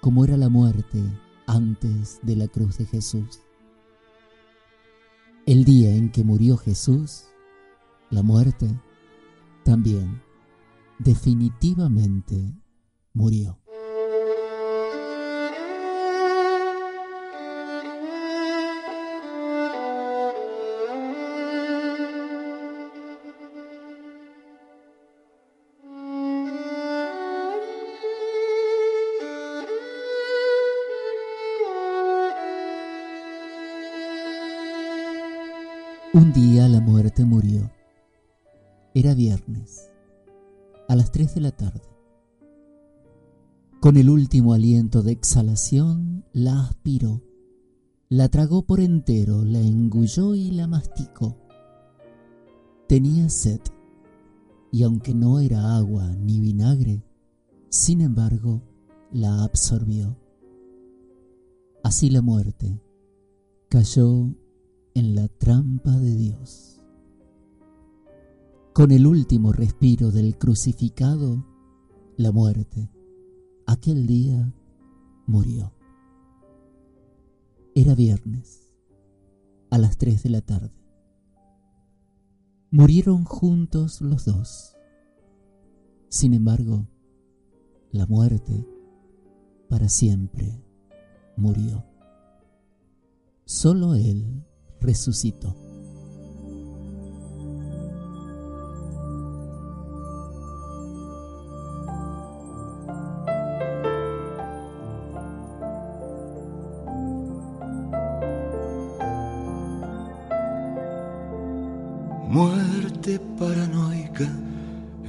como 0.02 0.26
era 0.26 0.38
la 0.38 0.50
muerte 0.50 1.00
antes 1.46 2.20
de 2.24 2.36
la 2.36 2.48
cruz 2.48 2.80
de 2.80 2.86
Jesús. 2.86 3.42
El 5.46 5.64
día 5.64 5.94
en 5.94 6.12
que 6.12 6.24
murió 6.24 6.58
Jesús, 6.58 7.26
la 8.10 8.24
muerte 8.24 8.68
también 9.64 10.22
definitivamente 10.98 12.54
murió. 13.14 13.61
Viernes, 39.14 39.90
a 40.88 40.96
las 40.96 41.12
tres 41.12 41.36
de 41.36 41.42
la 41.42 41.52
tarde. 41.52 41.82
Con 43.80 43.98
el 43.98 44.10
último 44.10 44.54
aliento 44.54 45.02
de 45.02 45.12
exhalación, 45.12 46.26
la 46.34 46.66
aspiró, 46.66 47.24
la 48.10 48.30
tragó 48.30 48.64
por 48.64 48.80
entero, 48.80 49.44
la 49.44 49.60
engulló 49.60 50.36
y 50.36 50.52
la 50.52 50.68
masticó. 50.68 51.38
Tenía 52.88 53.30
sed, 53.30 53.62
y 54.72 54.84
aunque 54.84 55.14
no 55.14 55.40
era 55.40 55.76
agua 55.78 56.08
ni 56.16 56.40
vinagre, 56.40 57.04
sin 57.70 58.02
embargo, 58.02 58.62
la 59.12 59.44
absorbió. 59.44 60.18
Así 61.84 62.10
la 62.10 62.22
muerte 62.22 62.82
cayó 63.70 64.36
en 64.94 65.16
la 65.16 65.28
trampa 65.30 65.92
de 65.98 66.16
Dios. 66.16 66.81
Con 68.74 68.92
el 68.92 69.06
último 69.06 69.52
respiro 69.52 70.12
del 70.12 70.38
crucificado, 70.38 71.46
la 72.16 72.32
muerte, 72.32 72.90
aquel 73.68 74.08
día, 74.08 74.54
murió. 75.28 75.74
Era 77.76 77.96
viernes, 77.96 78.72
a 79.72 79.78
las 79.78 79.98
tres 79.98 80.24
de 80.24 80.30
la 80.30 80.40
tarde. 80.40 80.72
Murieron 82.72 83.26
juntos 83.26 84.00
los 84.00 84.24
dos. 84.24 84.78
Sin 86.08 86.34
embargo, 86.34 86.88
la 87.92 88.06
muerte 88.06 88.66
para 89.68 89.90
siempre 89.90 90.64
murió. 91.36 91.86
Solo 93.44 93.96
él 93.96 94.46
resucitó. 94.80 95.58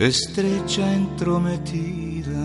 Estrecha 0.07 0.95
entrometida. 0.95 2.45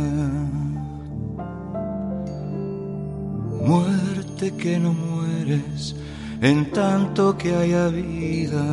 Muerte 3.65 4.53
que 4.55 4.79
no 4.79 4.93
mueres 4.93 5.95
en 6.41 6.71
tanto 6.71 7.37
que 7.37 7.55
haya 7.55 7.87
vida. 7.87 8.63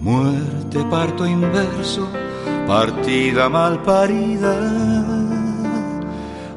Muerte, 0.00 0.84
parto 0.90 1.26
inverso, 1.26 2.06
partida 2.66 3.48
mal 3.48 3.82
parida, 3.82 4.54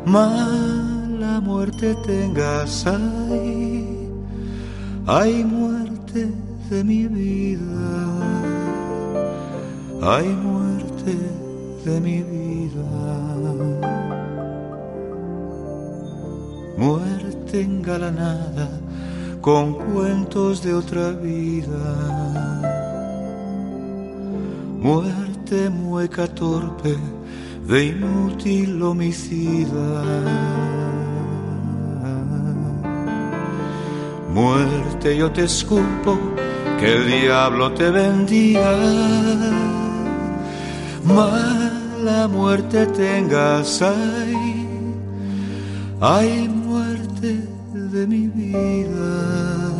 mala 0.05 1.39
muerte 1.41 1.95
tengas 2.05 2.85
ahí, 2.85 4.09
hay 5.07 5.45
muerte 5.45 5.76
de 6.69 6.83
mi 6.83 7.07
vida, 7.07 7.81
hay 10.01 10.27
muerte 10.27 11.15
de 11.85 12.01
mi 12.01 12.21
vida 12.21 12.37
muerte 16.77 17.61
engalanada 17.61 18.69
con 19.41 19.73
cuentos 19.73 20.61
de 20.63 20.73
otra 20.73 21.11
vida. 21.11 21.83
Muerte 24.79 25.69
mueca 25.69 26.27
torpe 26.27 26.95
de 27.67 27.85
inútil 27.85 28.81
homicida. 28.81 30.03
Muerte 34.33 35.17
yo 35.17 35.31
te 35.31 35.45
escupo, 35.45 36.19
que 36.79 36.93
el 36.93 37.07
diablo 37.07 37.71
te 37.73 37.89
bendiga. 37.89 38.75
Mala 41.03 42.27
muerte 42.27 42.85
tengas 42.87 43.81
ahí. 43.81 44.67
Ay, 45.99 46.47
de 47.91 48.05
mi 48.05 48.27
vida, 48.27 49.71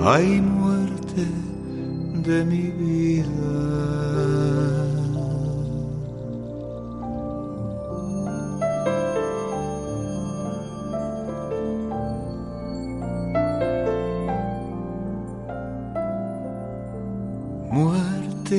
hay 0.00 0.40
muerte 0.40 1.24
de 2.24 2.44
mi 2.44 2.70
vida. 2.70 3.45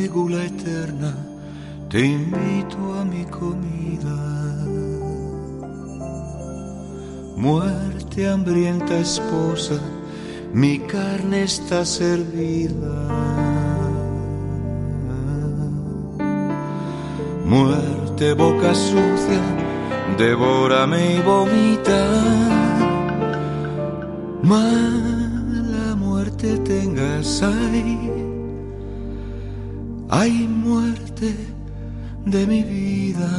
Eterna, 0.06 1.14
te 1.90 2.06
invito 2.06 2.94
a 3.00 3.04
mi 3.04 3.26
comida 3.26 4.38
Muerte 7.38 8.28
hambrienta 8.28 8.98
esposa, 8.98 9.80
mi 10.52 10.80
carne 10.80 11.44
está 11.44 11.86
servida. 11.86 12.96
Muerte 17.46 18.34
boca 18.34 18.74
sucia, 18.74 19.42
devórame 20.18 21.18
y 21.18 21.22
vomita. 21.22 22.02
Mala 24.42 25.96
muerte 25.96 26.58
tengas 26.58 27.44
ahí, 27.44 28.27
hay 30.10 30.48
muerte 30.48 31.36
de 32.26 32.48
mi 32.48 32.64
vida, 32.64 33.30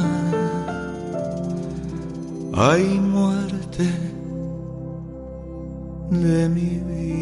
hay 2.53 2.83
muerte 2.99 3.87
de 6.11 6.49
mi 6.49 6.79
vida. 6.79 7.18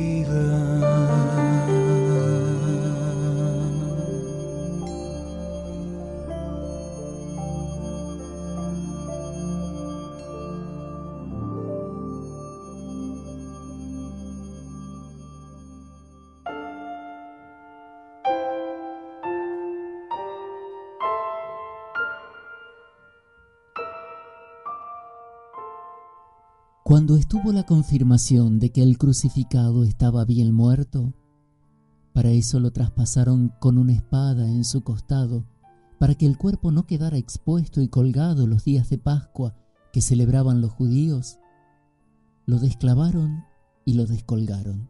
Cuando 26.88 27.18
estuvo 27.18 27.52
la 27.52 27.64
confirmación 27.64 28.60
de 28.60 28.72
que 28.72 28.82
el 28.82 28.98
crucificado 28.98 29.84
estaba 29.84 30.24
bien 30.24 30.54
muerto, 30.54 31.14
para 32.14 32.30
eso 32.30 32.62
lo 32.62 32.72
traspasaron 32.72 33.52
con 33.60 33.78
una 33.78 33.92
espada 33.92 34.48
en 34.48 34.64
su 34.64 34.86
costado, 34.86 35.44
para 36.00 36.16
que 36.16 36.26
el 36.26 36.38
cuerpo 36.38 36.72
no 36.72 36.88
quedara 36.88 37.18
expuesto 37.18 37.82
y 37.82 37.90
colgado 37.90 38.48
los 38.48 38.64
días 38.64 38.90
de 38.90 39.00
Pascua 39.00 39.54
que 39.92 40.00
celebraban 40.00 40.62
los 40.62 40.72
judíos, 40.72 41.40
lo 42.46 42.58
desclavaron 42.58 43.44
y 43.84 43.96
lo 43.96 44.06
descolgaron. 44.06 44.90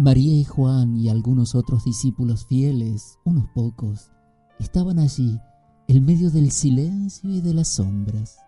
María 0.00 0.34
y 0.34 0.42
Juan 0.42 0.96
y 0.96 1.10
algunos 1.10 1.54
otros 1.54 1.84
discípulos 1.84 2.44
fieles, 2.44 3.20
unos 3.24 3.46
pocos, 3.54 4.10
estaban 4.58 4.98
allí 4.98 5.38
en 5.86 6.04
medio 6.04 6.32
del 6.32 6.50
silencio 6.50 7.30
y 7.30 7.40
de 7.40 7.54
las 7.54 7.68
sombras. 7.68 8.47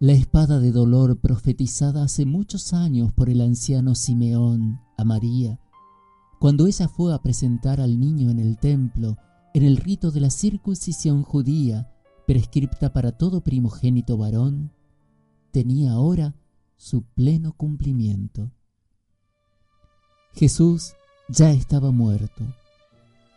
La 0.00 0.12
espada 0.12 0.60
de 0.60 0.70
dolor 0.70 1.18
profetizada 1.18 2.04
hace 2.04 2.24
muchos 2.24 2.72
años 2.72 3.12
por 3.12 3.28
el 3.30 3.40
anciano 3.40 3.94
Simeón 3.94 4.80
a 4.96 5.04
María 5.04 5.58
cuando 6.38 6.68
ella 6.68 6.86
fue 6.88 7.12
a 7.12 7.18
presentar 7.18 7.80
al 7.80 7.98
niño 7.98 8.30
en 8.30 8.38
el 8.38 8.58
templo, 8.58 9.16
en 9.54 9.64
el 9.64 9.76
rito 9.76 10.10
de 10.12 10.20
la 10.20 10.30
circuncisión 10.30 11.22
judía, 11.24 11.90
prescripta 12.26 12.92
para 12.92 13.12
todo 13.12 13.40
primogénito 13.40 14.16
varón, 14.16 14.72
tenía 15.50 15.92
ahora 15.92 16.36
su 16.76 17.02
pleno 17.02 17.54
cumplimiento. 17.54 18.52
Jesús 20.32 20.92
ya 21.28 21.50
estaba 21.50 21.90
muerto, 21.90 22.44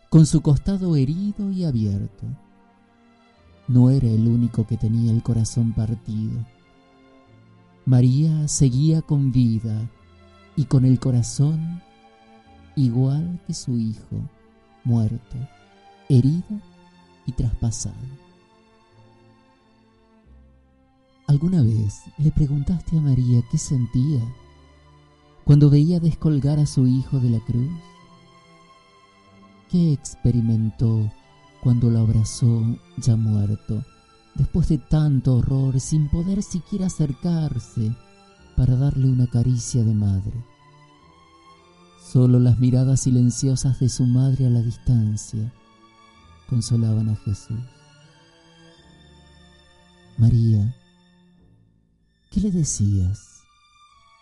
con 0.09 0.27
su 0.27 0.41
costado 0.41 0.95
herido 0.95 1.51
y 1.51 1.63
abierto. 1.63 2.27
No 3.71 3.89
era 3.89 4.07
el 4.07 4.27
único 4.27 4.67
que 4.67 4.75
tenía 4.75 5.13
el 5.13 5.23
corazón 5.23 5.71
partido. 5.71 6.45
María 7.85 8.49
seguía 8.49 9.01
con 9.01 9.31
vida 9.31 9.89
y 10.57 10.65
con 10.65 10.83
el 10.83 10.99
corazón 10.99 11.81
igual 12.75 13.39
que 13.47 13.53
su 13.53 13.77
hijo, 13.77 14.17
muerto, 14.83 15.37
herido 16.09 16.59
y 17.25 17.31
traspasado. 17.31 17.95
¿Alguna 21.27 21.61
vez 21.61 22.01
le 22.17 22.29
preguntaste 22.29 22.97
a 22.97 23.01
María 23.01 23.41
qué 23.49 23.57
sentía 23.57 24.19
cuando 25.45 25.69
veía 25.69 26.01
descolgar 26.01 26.59
a 26.59 26.65
su 26.65 26.87
hijo 26.87 27.21
de 27.21 27.29
la 27.29 27.39
cruz? 27.39 27.71
¿Qué 29.69 29.93
experimentó 29.93 31.09
cuando 31.61 31.89
lo 31.89 31.99
abrazó 31.99 32.63
ya 32.97 33.15
muerto, 33.15 33.83
después 34.35 34.67
de 34.69 34.77
tanto 34.77 35.35
horror, 35.35 35.79
sin 35.79 36.09
poder 36.09 36.41
siquiera 36.43 36.87
acercarse 36.87 37.95
para 38.57 38.75
darle 38.75 39.09
una 39.09 39.27
caricia 39.27 39.83
de 39.83 39.93
madre? 39.93 40.45
Solo 42.11 42.39
las 42.39 42.59
miradas 42.59 43.01
silenciosas 43.01 43.79
de 43.79 43.89
su 43.89 44.05
madre 44.05 44.47
a 44.47 44.49
la 44.49 44.61
distancia 44.61 45.53
consolaban 46.49 47.09
a 47.09 47.15
Jesús. 47.15 47.59
María, 50.17 50.75
¿qué 52.29 52.41
le 52.41 52.51
decías 52.51 53.43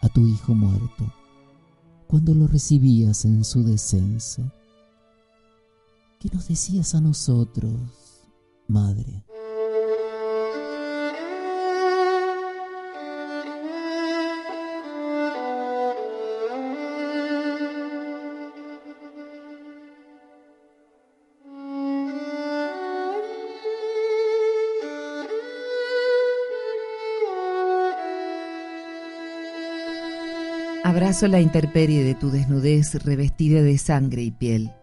a 0.02 0.10
tu 0.10 0.28
hijo 0.28 0.54
muerto 0.54 1.12
cuando 2.08 2.36
lo 2.36 2.48
recibías 2.48 3.26
en 3.26 3.44
su 3.44 3.64
descenso? 3.64 4.52
¿Qué 6.20 6.28
nos 6.34 6.50
decías 6.50 6.96
a 6.96 7.00
nosotros, 7.00 8.28
Madre? 8.68 9.24
Abrazo 30.84 31.30
la 31.30 31.40
intemperie 31.40 32.04
de 32.04 32.14
tu 32.14 32.30
desnudez 32.30 33.02
revestida 33.06 33.62
de 33.62 33.78
sangre 33.78 34.24
y 34.24 34.32
piel. 34.32 34.74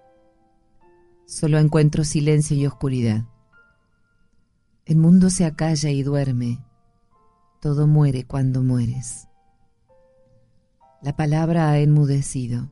Solo 1.36 1.58
encuentro 1.58 2.02
silencio 2.02 2.56
y 2.56 2.64
oscuridad. 2.66 3.26
El 4.86 4.96
mundo 4.96 5.28
se 5.28 5.44
acalla 5.44 5.90
y 5.90 6.02
duerme. 6.02 6.64
Todo 7.60 7.86
muere 7.86 8.24
cuando 8.24 8.62
mueres. 8.62 9.28
La 11.02 11.14
palabra 11.14 11.68
ha 11.68 11.78
enmudecido. 11.78 12.70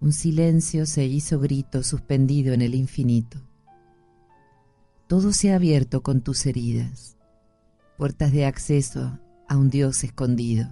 Un 0.00 0.12
silencio 0.12 0.86
se 0.86 1.06
hizo 1.06 1.40
grito 1.40 1.82
suspendido 1.82 2.54
en 2.54 2.62
el 2.62 2.76
infinito. 2.76 3.40
Todo 5.08 5.32
se 5.32 5.50
ha 5.50 5.56
abierto 5.56 6.04
con 6.04 6.20
tus 6.20 6.46
heridas, 6.46 7.16
puertas 7.98 8.30
de 8.30 8.46
acceso 8.46 9.18
a 9.48 9.56
un 9.56 9.70
Dios 9.70 10.04
escondido. 10.04 10.68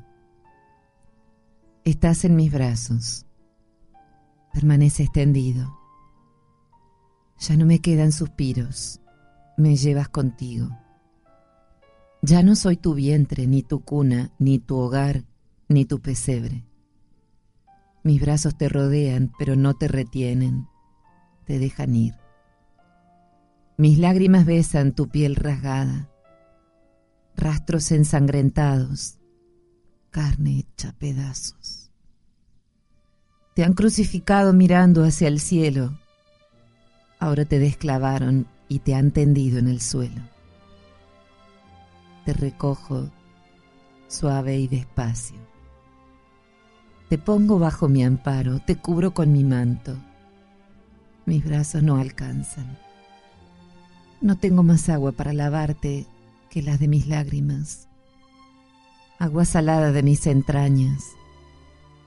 Estás 1.82 2.24
en 2.24 2.36
mis 2.36 2.52
brazos. 2.52 3.26
Permanece 4.52 5.02
extendido. 5.02 5.79
Ya 7.40 7.56
no 7.56 7.64
me 7.64 7.80
quedan 7.80 8.12
suspiros. 8.12 9.00
Me 9.56 9.76
llevas 9.76 10.08
contigo. 10.08 10.68
Ya 12.22 12.42
no 12.42 12.54
soy 12.54 12.76
tu 12.76 12.94
vientre, 12.94 13.46
ni 13.46 13.62
tu 13.62 13.80
cuna, 13.80 14.30
ni 14.38 14.58
tu 14.58 14.76
hogar, 14.76 15.24
ni 15.68 15.86
tu 15.86 16.00
pesebre. 16.00 16.66
Mis 18.02 18.20
brazos 18.20 18.56
te 18.56 18.68
rodean, 18.68 19.32
pero 19.38 19.56
no 19.56 19.74
te 19.74 19.88
retienen, 19.88 20.68
te 21.46 21.58
dejan 21.58 21.96
ir. 21.96 22.14
Mis 23.78 23.98
lágrimas 23.98 24.44
besan 24.44 24.92
tu 24.92 25.08
piel 25.08 25.36
rasgada, 25.36 26.10
rastros 27.36 27.90
ensangrentados, 27.90 29.18
carne 30.10 30.58
hecha 30.58 30.92
pedazos. 30.98 31.90
Te 33.54 33.64
han 33.64 33.72
crucificado 33.72 34.52
mirando 34.52 35.04
hacia 35.04 35.28
el 35.28 35.40
cielo. 35.40 35.98
Ahora 37.20 37.44
te 37.44 37.58
desclavaron 37.58 38.48
y 38.68 38.80
te 38.80 38.94
han 38.94 39.12
tendido 39.12 39.58
en 39.58 39.68
el 39.68 39.80
suelo. 39.80 40.22
Te 42.24 42.32
recojo 42.32 43.10
suave 44.08 44.58
y 44.58 44.66
despacio. 44.66 45.38
Te 47.08 47.18
pongo 47.18 47.58
bajo 47.58 47.88
mi 47.88 48.02
amparo, 48.02 48.58
te 48.58 48.76
cubro 48.76 49.12
con 49.14 49.32
mi 49.32 49.44
manto. 49.44 49.96
Mis 51.26 51.44
brazos 51.44 51.82
no 51.82 51.98
alcanzan. 51.98 52.78
No 54.20 54.36
tengo 54.36 54.62
más 54.62 54.88
agua 54.88 55.12
para 55.12 55.32
lavarte 55.32 56.06
que 56.50 56.62
las 56.62 56.80
de 56.80 56.88
mis 56.88 57.06
lágrimas 57.06 57.90
agua 59.20 59.44
salada 59.44 59.92
de 59.92 60.02
mis 60.02 60.26
entrañas, 60.26 61.10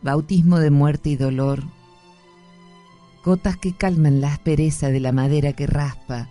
bautismo 0.02 0.58
de 0.58 0.72
muerte 0.72 1.12
y 1.12 1.16
dolor, 1.16 1.64
gotas 3.24 3.58
que 3.58 3.74
calman 3.74 4.22
la 4.22 4.34
aspereza 4.34 4.90
de 4.90 5.00
la 5.00 5.12
madera 5.12 5.54
que 5.54 5.68
raspa, 5.68 6.30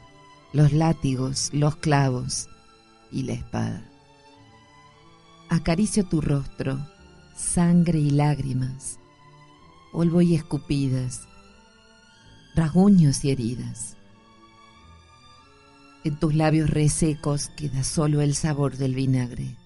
los 0.52 0.72
látigos, 0.72 1.50
los 1.52 1.76
clavos 1.76 2.48
y 3.10 3.22
la 3.22 3.32
espada. 3.32 3.84
Acaricio 5.48 6.04
tu 6.04 6.20
rostro, 6.20 6.78
sangre 7.34 7.98
y 7.98 8.10
lágrimas, 8.10 8.98
polvo 9.92 10.22
y 10.22 10.34
escupidas, 10.34 11.28
rasguños 12.54 13.24
y 13.24 13.30
heridas. 13.30 13.96
En 16.04 16.18
tus 16.18 16.34
labios 16.34 16.70
resecos 16.70 17.48
queda 17.56 17.84
solo 17.84 18.20
el 18.20 18.34
sabor 18.34 18.76
del 18.76 18.94
vinagre 18.94 19.56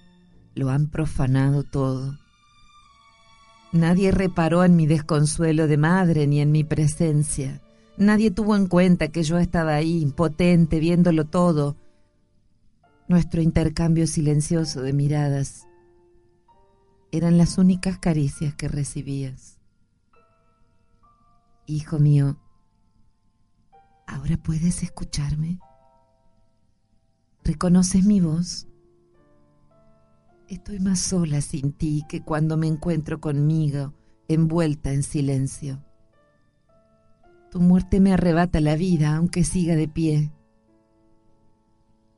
lo 0.57 0.71
han 0.71 0.89
profanado 0.89 1.63
todo. 1.63 2.19
Nadie 3.73 4.11
reparó 4.11 4.65
en 4.65 4.77
mi 4.77 4.87
desconsuelo 4.87 5.67
de 5.67 5.77
madre 5.77 6.27
ni 6.27 6.41
en 6.41 6.53
mi 6.53 6.65
presencia. 6.65 7.61
Nadie 7.97 8.31
tuvo 8.31 8.57
en 8.57 8.67
cuenta 8.67 9.09
que 9.09 9.23
yo 9.23 9.39
estaba 9.39 9.75
ahí, 9.75 10.01
impotente, 10.01 10.81
viéndolo 10.81 11.25
todo. 11.27 11.77
Nuestro 13.09 13.41
intercambio 13.41 14.07
silencioso 14.07 14.83
de 14.83 14.93
miradas 14.93 15.67
eran 17.13 17.39
las 17.39 17.59
únicas 17.59 17.99
caricias 17.99 18.55
que 18.55 18.69
recibías. 18.69 19.59
Hijo 21.67 21.99
mío, 21.99 22.37
¿ahora 24.07 24.37
puedes 24.37 24.83
escucharme? 24.83 25.59
¿Reconoces 27.45 28.05
mi 28.05 28.21
voz? 28.21 28.67
Estoy 30.49 30.79
más 30.79 31.01
sola 31.01 31.41
sin 31.41 31.73
ti 31.73 32.05
que 32.09 32.23
cuando 32.23 32.57
me 32.57 32.69
encuentro 32.69 33.21
conmigo, 33.21 33.95
envuelta 34.29 34.93
en 34.93 35.03
silencio. 35.03 35.83
Tu 37.51 37.61
muerte 37.61 37.99
me 37.99 38.13
arrebata 38.13 38.61
la 38.61 38.77
vida, 38.77 39.17
aunque 39.17 39.43
siga 39.43 39.75
de 39.75 39.89
pie. 39.89 40.33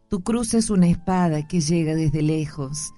Tu 0.09 0.23
cruz 0.23 0.53
es 0.53 0.69
una 0.69 0.89
espada 0.89 1.49
que 1.49 1.61
llega 1.63 1.95
desde 1.95 2.21
lejos. 2.21 2.93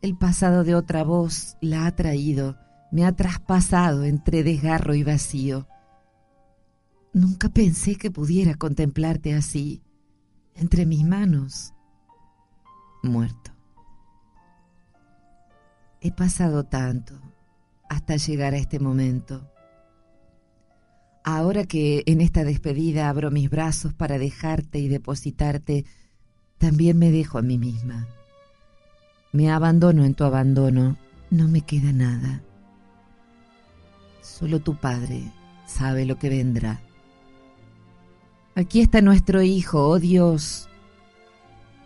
El 0.00 0.16
pasado 0.16 0.64
de 0.64 0.74
otra 0.74 1.04
voz 1.04 1.58
la 1.60 1.84
ha 1.86 1.94
traído, 1.94 2.56
me 2.90 3.04
ha 3.04 3.12
traspasado 3.12 4.04
entre 4.04 4.42
desgarro 4.42 4.94
y 4.94 5.02
vacío. 5.02 5.66
Nunca 7.12 7.50
pensé 7.50 7.96
que 7.96 8.10
pudiera 8.10 8.54
contemplarte 8.54 9.34
así, 9.34 9.82
entre 10.54 10.86
mis 10.86 11.04
manos, 11.04 11.74
muerto. 13.02 13.51
He 16.04 16.10
pasado 16.10 16.64
tanto 16.64 17.14
hasta 17.88 18.16
llegar 18.16 18.54
a 18.54 18.56
este 18.56 18.80
momento. 18.80 19.48
Ahora 21.22 21.64
que 21.64 22.02
en 22.06 22.20
esta 22.20 22.42
despedida 22.42 23.08
abro 23.08 23.30
mis 23.30 23.48
brazos 23.48 23.94
para 23.94 24.18
dejarte 24.18 24.80
y 24.80 24.88
depositarte, 24.88 25.84
también 26.58 26.98
me 26.98 27.12
dejo 27.12 27.38
a 27.38 27.42
mí 27.42 27.56
misma. 27.56 28.08
Me 29.30 29.52
abandono 29.52 30.04
en 30.04 30.14
tu 30.14 30.24
abandono, 30.24 30.96
no 31.30 31.46
me 31.46 31.60
queda 31.60 31.92
nada. 31.92 32.42
Solo 34.22 34.58
tu 34.58 34.74
Padre 34.74 35.30
sabe 35.66 36.04
lo 36.04 36.18
que 36.18 36.28
vendrá. 36.28 36.80
Aquí 38.56 38.80
está 38.80 39.02
nuestro 39.02 39.40
Hijo, 39.40 39.86
oh 39.86 40.00
Dios. 40.00 40.68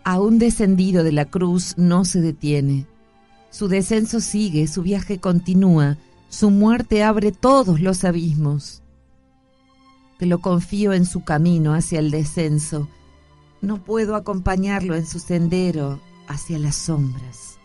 Aún 0.03 0.39
descendido 0.39 1.03
de 1.03 1.11
la 1.11 1.25
cruz 1.25 1.77
no 1.77 2.03
se 2.03 2.19
detiene. 2.19 2.87
Su 3.49 3.67
descenso 3.67 4.19
sigue, 4.19 4.67
su 4.67 4.83
viaje 4.83 5.19
continúa, 5.19 5.97
su 6.29 6.49
muerte 6.49 7.03
abre 7.03 7.31
todos 7.31 7.79
los 7.79 8.03
abismos. 8.03 8.83
Te 10.19 10.25
lo 10.25 10.39
confío 10.39 10.93
en 10.93 11.05
su 11.05 11.23
camino 11.23 11.73
hacia 11.73 11.99
el 11.99 12.11
descenso. 12.11 12.89
No 13.61 13.83
puedo 13.83 14.15
acompañarlo 14.15 14.95
en 14.95 15.05
su 15.05 15.19
sendero 15.19 15.99
hacia 16.27 16.59
las 16.59 16.75
sombras. 16.75 17.57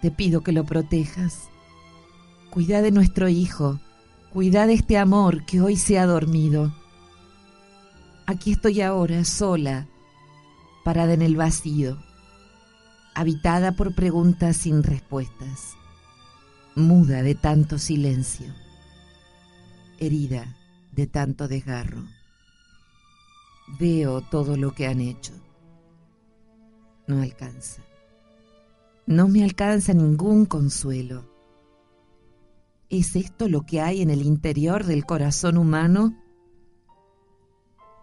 Te 0.00 0.10
pido 0.10 0.42
que 0.42 0.52
lo 0.52 0.64
protejas. 0.64 1.48
Cuida 2.50 2.82
de 2.82 2.90
nuestro 2.90 3.28
Hijo, 3.28 3.78
cuida 4.32 4.66
de 4.66 4.74
este 4.74 4.98
amor 4.98 5.44
que 5.44 5.60
hoy 5.60 5.76
se 5.76 5.98
ha 5.98 6.06
dormido. 6.06 6.74
Aquí 8.26 8.52
estoy 8.52 8.80
ahora, 8.80 9.24
sola, 9.24 9.86
parada 10.84 11.12
en 11.12 11.22
el 11.22 11.36
vacío, 11.36 11.98
habitada 13.18 13.72
por 13.72 13.96
preguntas 13.96 14.58
sin 14.58 14.84
respuestas, 14.84 15.74
muda 16.76 17.24
de 17.24 17.34
tanto 17.34 17.76
silencio, 17.76 18.54
herida 19.98 20.56
de 20.92 21.08
tanto 21.08 21.48
desgarro. 21.48 22.04
Veo 23.80 24.20
todo 24.20 24.56
lo 24.56 24.72
que 24.72 24.86
han 24.86 25.00
hecho. 25.00 25.32
No 27.08 27.20
alcanza. 27.20 27.82
No 29.04 29.26
me 29.26 29.42
alcanza 29.42 29.94
ningún 29.94 30.46
consuelo. 30.46 31.28
¿Es 32.88 33.16
esto 33.16 33.48
lo 33.48 33.62
que 33.62 33.80
hay 33.80 34.00
en 34.00 34.10
el 34.10 34.22
interior 34.22 34.84
del 34.84 35.04
corazón 35.06 35.58
humano? 35.58 36.16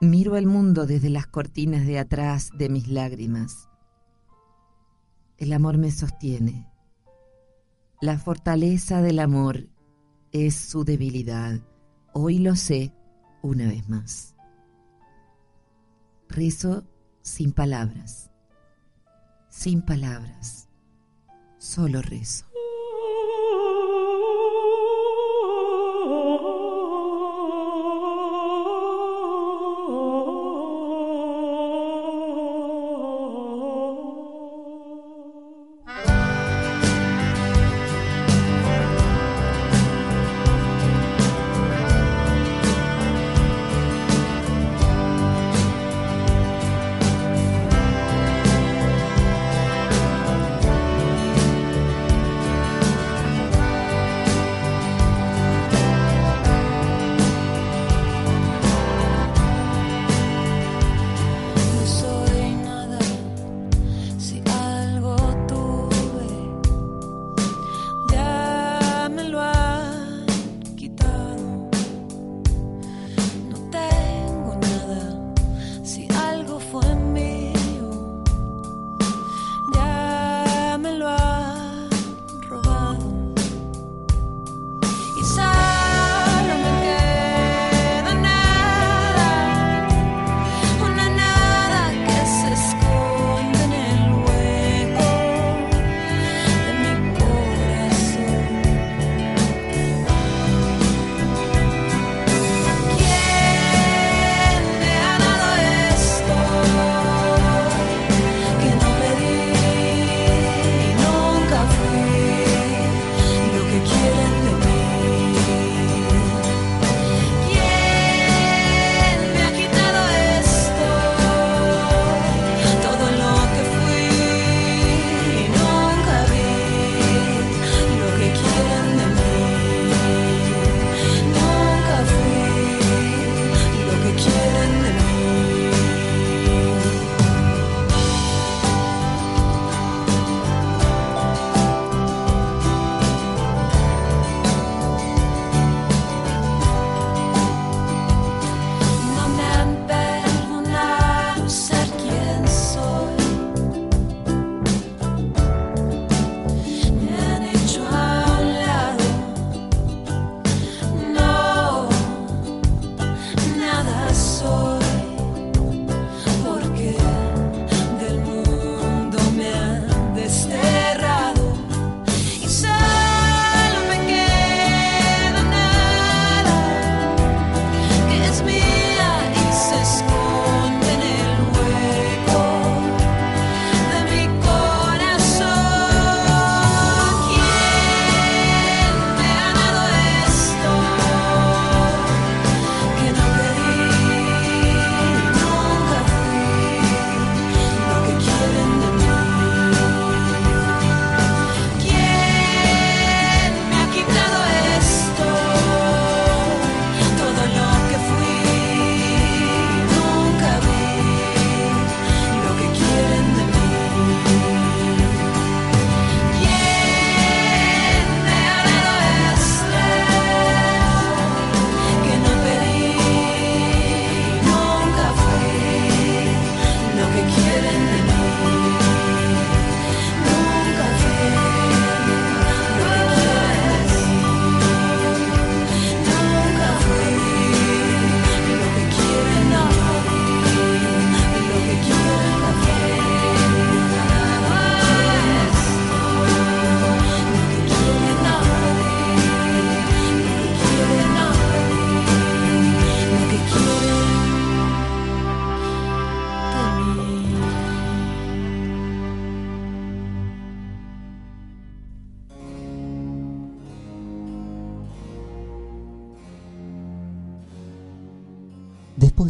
Miro 0.01 0.35
el 0.35 0.45
mundo 0.45 0.85
desde 0.85 1.09
las 1.09 1.25
cortinas 1.25 1.87
de 1.87 1.99
atrás 1.99 2.49
de 2.57 2.67
mis 2.67 2.89
lágrimas. 2.89 3.69
El 5.37 5.51
amor 5.51 5.77
me 5.77 5.91
sostiene. 5.91 6.71
La 7.99 8.17
fortaleza 8.17 9.01
del 9.01 9.19
amor 9.19 9.67
es 10.31 10.55
su 10.55 10.85
debilidad. 10.85 11.59
Hoy 12.13 12.39
lo 12.39 12.55
sé 12.55 12.93
una 13.41 13.67
vez 13.67 13.89
más. 13.89 14.33
Rezo 16.29 16.85
sin 17.21 17.51
palabras, 17.51 18.31
sin 19.49 19.81
palabras, 19.81 20.69
solo 21.57 22.01
rezo. 22.01 22.45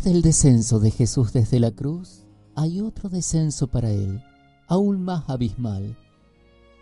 Del 0.06 0.22
descenso 0.22 0.80
de 0.80 0.92
Jesús 0.92 1.34
desde 1.34 1.60
la 1.60 1.72
cruz, 1.72 2.26
hay 2.54 2.80
otro 2.80 3.10
descenso 3.10 3.66
para 3.66 3.90
él, 3.90 4.24
aún 4.68 5.04
más 5.04 5.28
abismal, 5.32 5.98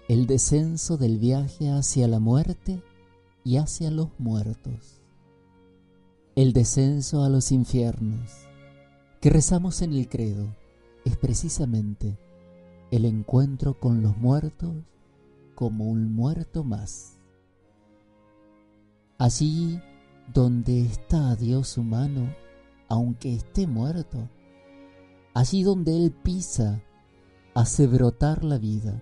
el 0.09 0.27
descenso 0.27 0.97
del 0.97 1.19
viaje 1.19 1.69
hacia 1.69 2.09
la 2.09 2.19
muerte 2.19 2.83
y 3.45 3.55
hacia 3.55 3.91
los 3.91 4.09
muertos. 4.17 5.01
El 6.35 6.51
descenso 6.51 7.23
a 7.23 7.29
los 7.29 7.53
infiernos 7.53 8.29
que 9.21 9.29
rezamos 9.29 9.81
en 9.81 9.93
el 9.93 10.09
credo 10.09 10.53
es 11.05 11.15
precisamente 11.15 12.19
el 12.91 13.05
encuentro 13.05 13.79
con 13.79 14.03
los 14.03 14.17
muertos 14.17 14.75
como 15.55 15.85
un 15.85 16.13
muerto 16.13 16.65
más. 16.65 17.19
Allí 19.17 19.79
donde 20.33 20.81
está 20.81 21.37
Dios 21.37 21.77
humano, 21.77 22.42
aunque 22.89 23.33
esté 23.33 23.67
muerto, 23.67 24.29
allí 25.33 25.63
donde 25.63 25.95
Él 25.95 26.11
pisa, 26.11 26.81
hace 27.53 27.87
brotar 27.87 28.43
la 28.43 28.57
vida. 28.57 29.01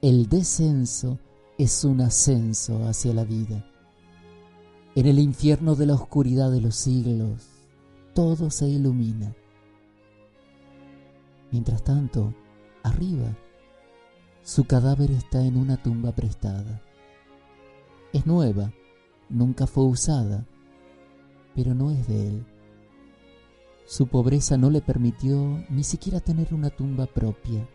El 0.00 0.28
descenso 0.28 1.18
es 1.58 1.84
un 1.84 2.00
ascenso 2.00 2.86
hacia 2.86 3.14
la 3.14 3.24
vida. 3.24 3.64
En 4.94 5.06
el 5.06 5.18
infierno 5.18 5.74
de 5.74 5.86
la 5.86 5.94
oscuridad 5.94 6.50
de 6.50 6.60
los 6.60 6.76
siglos, 6.76 7.48
todo 8.12 8.50
se 8.50 8.68
ilumina. 8.68 9.34
Mientras 11.50 11.82
tanto, 11.82 12.34
arriba, 12.82 13.36
su 14.42 14.64
cadáver 14.64 15.10
está 15.10 15.44
en 15.44 15.56
una 15.56 15.82
tumba 15.82 16.12
prestada. 16.12 16.82
Es 18.12 18.26
nueva, 18.26 18.72
nunca 19.28 19.66
fue 19.66 19.84
usada, 19.84 20.46
pero 21.54 21.74
no 21.74 21.90
es 21.90 22.06
de 22.06 22.28
él. 22.28 22.46
Su 23.86 24.06
pobreza 24.06 24.56
no 24.56 24.70
le 24.70 24.80
permitió 24.80 25.64
ni 25.68 25.84
siquiera 25.84 26.20
tener 26.20 26.54
una 26.54 26.70
tumba 26.70 27.06
propia. 27.06 27.68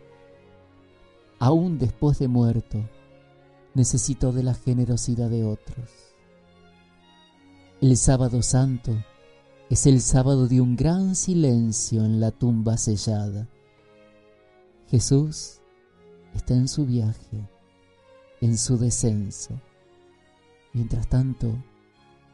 Aún 1.38 1.78
después 1.78 2.18
de 2.18 2.28
muerto, 2.28 2.84
necesitó 3.74 4.32
de 4.32 4.42
la 4.42 4.54
generosidad 4.54 5.30
de 5.30 5.44
otros. 5.44 5.90
El 7.80 7.96
sábado 7.96 8.42
santo 8.42 8.92
es 9.70 9.86
el 9.86 10.00
sábado 10.00 10.48
de 10.48 10.60
un 10.60 10.76
gran 10.76 11.14
silencio 11.14 12.04
en 12.04 12.20
la 12.20 12.32
tumba 12.32 12.76
sellada. 12.76 13.48
Jesús 14.88 15.60
está 16.34 16.54
en 16.54 16.66
su 16.66 16.84
viaje, 16.86 17.48
en 18.40 18.58
su 18.58 18.76
descenso. 18.76 19.60
Mientras 20.72 21.08
tanto, 21.08 21.54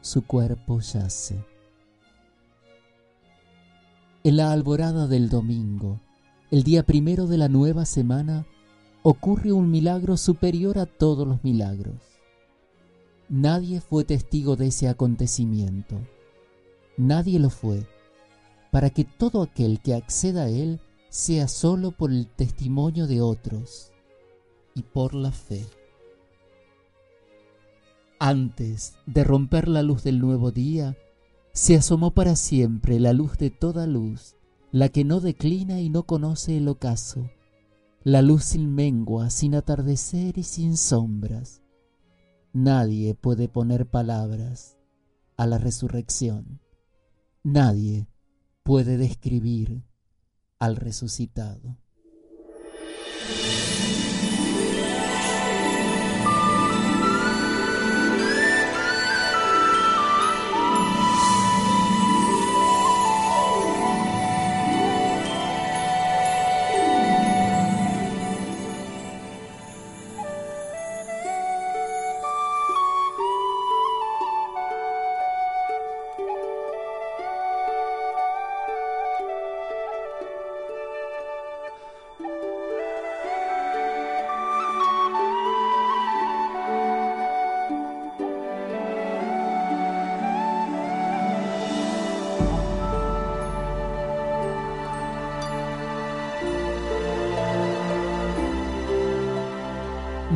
su 0.01 0.25
cuerpo 0.25 0.79
yace. 0.79 1.45
En 4.27 4.35
la 4.35 4.51
alborada 4.51 5.07
del 5.07 5.29
domingo, 5.29 6.01
el 6.51 6.63
día 6.63 6.83
primero 6.83 7.27
de 7.27 7.37
la 7.37 7.47
nueva 7.47 7.85
semana, 7.85 8.45
ocurre 9.01 9.53
un 9.53 9.71
milagro 9.71 10.17
superior 10.17 10.79
a 10.79 10.85
todos 10.85 11.25
los 11.25 11.45
milagros. 11.45 11.95
Nadie 13.29 13.79
fue 13.79 14.03
testigo 14.03 14.57
de 14.57 14.67
ese 14.67 14.89
acontecimiento. 14.89 15.95
Nadie 16.97 17.39
lo 17.39 17.49
fue, 17.49 17.87
para 18.69 18.89
que 18.89 19.05
todo 19.05 19.41
aquel 19.41 19.79
que 19.79 19.93
acceda 19.93 20.43
a 20.43 20.49
él 20.49 20.81
sea 21.07 21.47
solo 21.47 21.91
por 21.91 22.11
el 22.11 22.27
testimonio 22.27 23.07
de 23.07 23.21
otros 23.21 23.93
y 24.75 24.81
por 24.81 25.13
la 25.13 25.31
fe. 25.31 25.65
Antes 28.19 28.95
de 29.05 29.23
romper 29.23 29.69
la 29.69 29.83
luz 29.83 30.03
del 30.03 30.19
nuevo 30.19 30.51
día, 30.51 30.97
se 31.57 31.75
asomó 31.75 32.11
para 32.11 32.35
siempre 32.35 32.99
la 32.99 33.13
luz 33.13 33.39
de 33.39 33.49
toda 33.49 33.87
luz, 33.87 34.35
la 34.71 34.89
que 34.89 35.03
no 35.03 35.21
declina 35.21 35.81
y 35.81 35.89
no 35.89 36.03
conoce 36.03 36.55
el 36.57 36.67
ocaso, 36.67 37.31
la 38.03 38.21
luz 38.21 38.43
sin 38.43 38.75
mengua, 38.75 39.31
sin 39.31 39.55
atardecer 39.55 40.37
y 40.37 40.43
sin 40.43 40.77
sombras. 40.77 41.63
Nadie 42.53 43.15
puede 43.15 43.49
poner 43.49 43.89
palabras 43.89 44.77
a 45.35 45.47
la 45.47 45.57
resurrección. 45.57 46.61
Nadie 47.41 48.07
puede 48.61 48.97
describir 48.97 49.83
al 50.59 50.75
resucitado. 50.75 51.79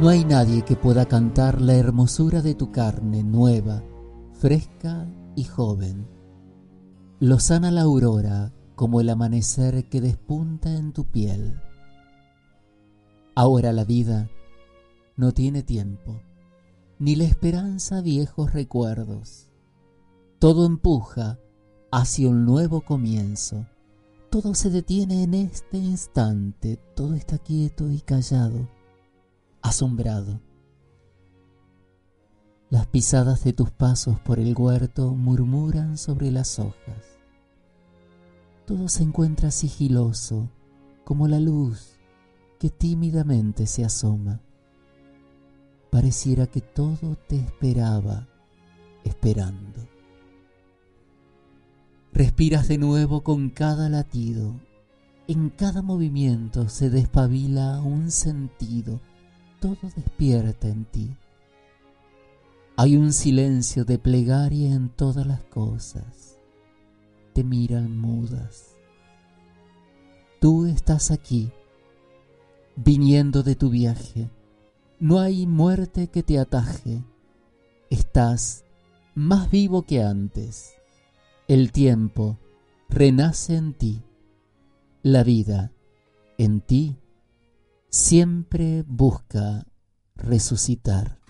No 0.01 0.09
hay 0.09 0.25
nadie 0.25 0.63
que 0.63 0.75
pueda 0.75 1.05
cantar 1.05 1.61
la 1.61 1.75
hermosura 1.75 2.41
de 2.41 2.55
tu 2.55 2.71
carne 2.71 3.23
nueva, 3.23 3.83
fresca 4.33 5.07
y 5.35 5.43
joven. 5.43 6.07
Lo 7.19 7.39
sana 7.39 7.69
la 7.69 7.83
aurora 7.83 8.51
como 8.73 8.99
el 8.99 9.09
amanecer 9.11 9.87
que 9.89 10.01
despunta 10.01 10.73
en 10.73 10.91
tu 10.91 11.05
piel. 11.05 11.61
Ahora 13.35 13.73
la 13.73 13.85
vida 13.85 14.27
no 15.17 15.33
tiene 15.33 15.61
tiempo, 15.61 16.19
ni 16.97 17.15
la 17.15 17.25
esperanza 17.25 18.01
viejos 18.01 18.53
recuerdos. 18.53 19.51
Todo 20.39 20.65
empuja 20.65 21.37
hacia 21.91 22.27
un 22.27 22.43
nuevo 22.43 22.81
comienzo. 22.81 23.67
Todo 24.31 24.55
se 24.55 24.71
detiene 24.71 25.21
en 25.21 25.35
este 25.35 25.77
instante, 25.77 26.79
todo 26.95 27.13
está 27.13 27.37
quieto 27.37 27.91
y 27.91 28.01
callado 28.01 28.67
asombrado. 29.61 30.41
Las 32.69 32.87
pisadas 32.87 33.43
de 33.43 33.53
tus 33.53 33.69
pasos 33.69 34.19
por 34.21 34.39
el 34.39 34.55
huerto 34.57 35.13
murmuran 35.13 35.97
sobre 35.97 36.31
las 36.31 36.57
hojas. 36.57 37.19
Todo 38.65 38.87
se 38.87 39.03
encuentra 39.03 39.51
sigiloso, 39.51 40.49
como 41.03 41.27
la 41.27 41.39
luz 41.39 41.99
que 42.59 42.69
tímidamente 42.69 43.67
se 43.67 43.83
asoma. 43.83 44.39
Pareciera 45.89 46.47
que 46.47 46.61
todo 46.61 47.17
te 47.27 47.35
esperaba, 47.35 48.29
esperando. 49.03 49.89
Respiras 52.13 52.67
de 52.69 52.77
nuevo 52.77 53.21
con 53.21 53.49
cada 53.49 53.89
latido. 53.89 54.59
En 55.27 55.49
cada 55.49 55.81
movimiento 55.81 56.69
se 56.69 56.89
despabila 56.89 57.81
un 57.81 58.11
sentido 58.11 59.01
todo 59.61 59.77
despierta 59.95 60.67
en 60.67 60.85
ti. 60.85 61.15
Hay 62.75 62.97
un 62.97 63.13
silencio 63.13 63.85
de 63.85 63.99
plegaria 63.99 64.73
en 64.73 64.89
todas 64.89 65.25
las 65.25 65.43
cosas. 65.43 66.39
Te 67.33 67.43
miran 67.43 67.95
mudas. 67.95 68.75
Tú 70.39 70.65
estás 70.65 71.11
aquí, 71.11 71.51
viniendo 72.75 73.43
de 73.43 73.55
tu 73.55 73.69
viaje. 73.69 74.31
No 74.99 75.19
hay 75.19 75.45
muerte 75.45 76.07
que 76.07 76.23
te 76.23 76.39
ataje. 76.39 77.03
Estás 77.91 78.65
más 79.13 79.51
vivo 79.51 79.83
que 79.83 80.01
antes. 80.01 80.73
El 81.47 81.71
tiempo 81.71 82.39
renace 82.89 83.57
en 83.57 83.73
ti. 83.75 84.01
La 85.03 85.23
vida 85.23 85.71
en 86.39 86.61
ti 86.61 86.97
siempre 87.91 88.83
busca 88.87 89.67
resucitar. 90.15 91.20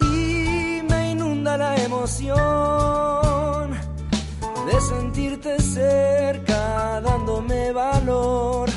Y 0.00 0.82
me 0.88 1.12
inunda 1.12 1.56
la 1.56 1.76
emoción 1.76 3.70
de 4.66 4.80
sentirte 4.80 5.60
cerca 5.60 7.00
dándome 7.00 7.72
valor 7.72 8.68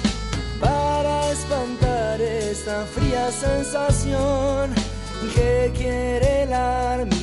para 0.59 1.31
espantar 1.31 2.21
esta 2.21 2.85
fría 2.95 3.31
sensación 3.31 4.73
que 5.35 5.71
quiere 5.75 6.37
mi 7.05 7.16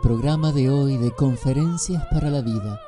programa 0.00 0.52
de 0.52 0.68
hoy 0.68 0.96
de 0.96 1.10
Conferencias 1.12 2.04
para 2.10 2.30
la 2.30 2.40
Vida, 2.40 2.80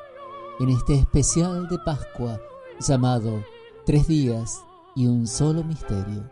en 0.59 0.69
este 0.69 0.95
especial 0.95 1.67
de 1.67 1.79
Pascua 1.79 2.39
llamado 2.79 3.43
Tres 3.85 4.07
días 4.07 4.63
y 4.95 5.07
un 5.07 5.25
solo 5.25 5.63
misterio. 5.63 6.29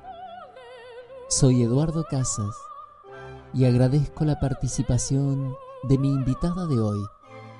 Soy 1.29 1.63
Eduardo 1.63 2.05
Casas 2.09 2.55
y 3.53 3.65
agradezco 3.65 4.25
la 4.25 4.39
participación 4.39 5.55
de 5.83 5.97
mi 5.97 6.09
invitada 6.09 6.65
de 6.67 6.79
hoy, 6.79 6.99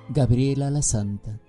Gabriela 0.09 0.69
La 0.69 0.81
Santa. 0.81 1.39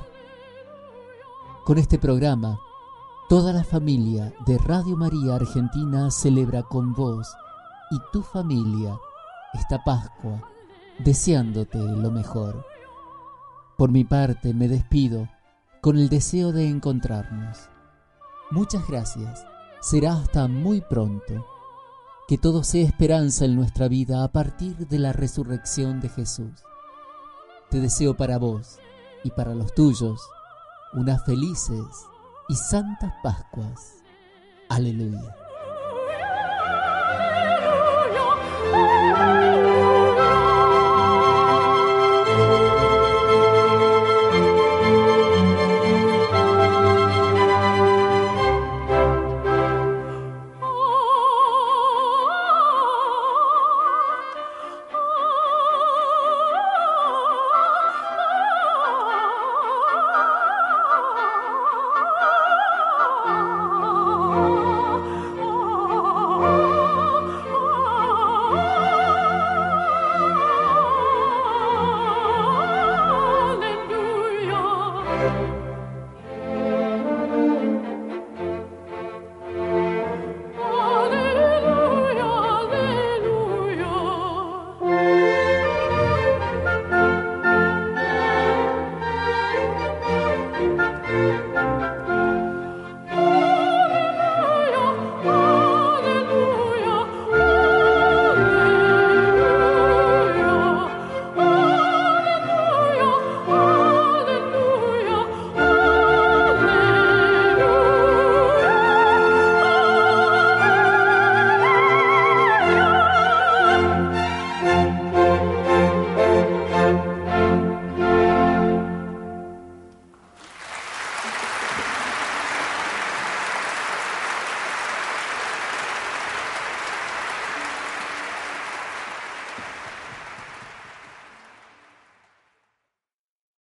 Con 1.63 1.77
este 1.77 1.99
programa, 1.99 2.59
toda 3.29 3.53
la 3.53 3.63
familia 3.63 4.33
de 4.45 4.57
Radio 4.57 4.97
María 4.97 5.35
Argentina 5.35 6.09
celebra 6.09 6.63
con 6.63 6.93
vos 6.93 7.35
y 7.91 7.99
tu 8.11 8.23
familia 8.23 8.97
esta 9.53 9.83
Pascua, 9.83 10.41
deseándote 10.99 11.77
lo 11.77 12.11
mejor. 12.11 12.65
Por 13.77 13.91
mi 13.91 14.03
parte 14.03 14.53
me 14.53 14.67
despido 14.67 15.29
con 15.81 15.97
el 15.97 16.09
deseo 16.09 16.51
de 16.51 16.67
encontrarnos. 16.67 17.69
Muchas 18.49 18.87
gracias. 18.87 19.45
Será 19.81 20.13
hasta 20.13 20.47
muy 20.47 20.81
pronto 20.81 21.45
que 22.27 22.37
todo 22.37 22.63
sea 22.63 22.85
esperanza 22.85 23.45
en 23.45 23.55
nuestra 23.55 23.87
vida 23.87 24.23
a 24.23 24.27
partir 24.33 24.75
de 24.89 24.99
la 24.99 25.13
resurrección 25.13 26.01
de 26.01 26.09
Jesús. 26.09 26.51
Te 27.69 27.79
deseo 27.79 28.17
para 28.17 28.37
vos 28.37 28.79
y 29.23 29.31
para 29.31 29.55
los 29.55 29.73
tuyos 29.73 30.19
unas 30.93 31.23
felices 31.25 31.85
y 32.49 32.55
santas 32.55 33.13
Pascuas. 33.23 34.03
Aleluya. 34.67 35.36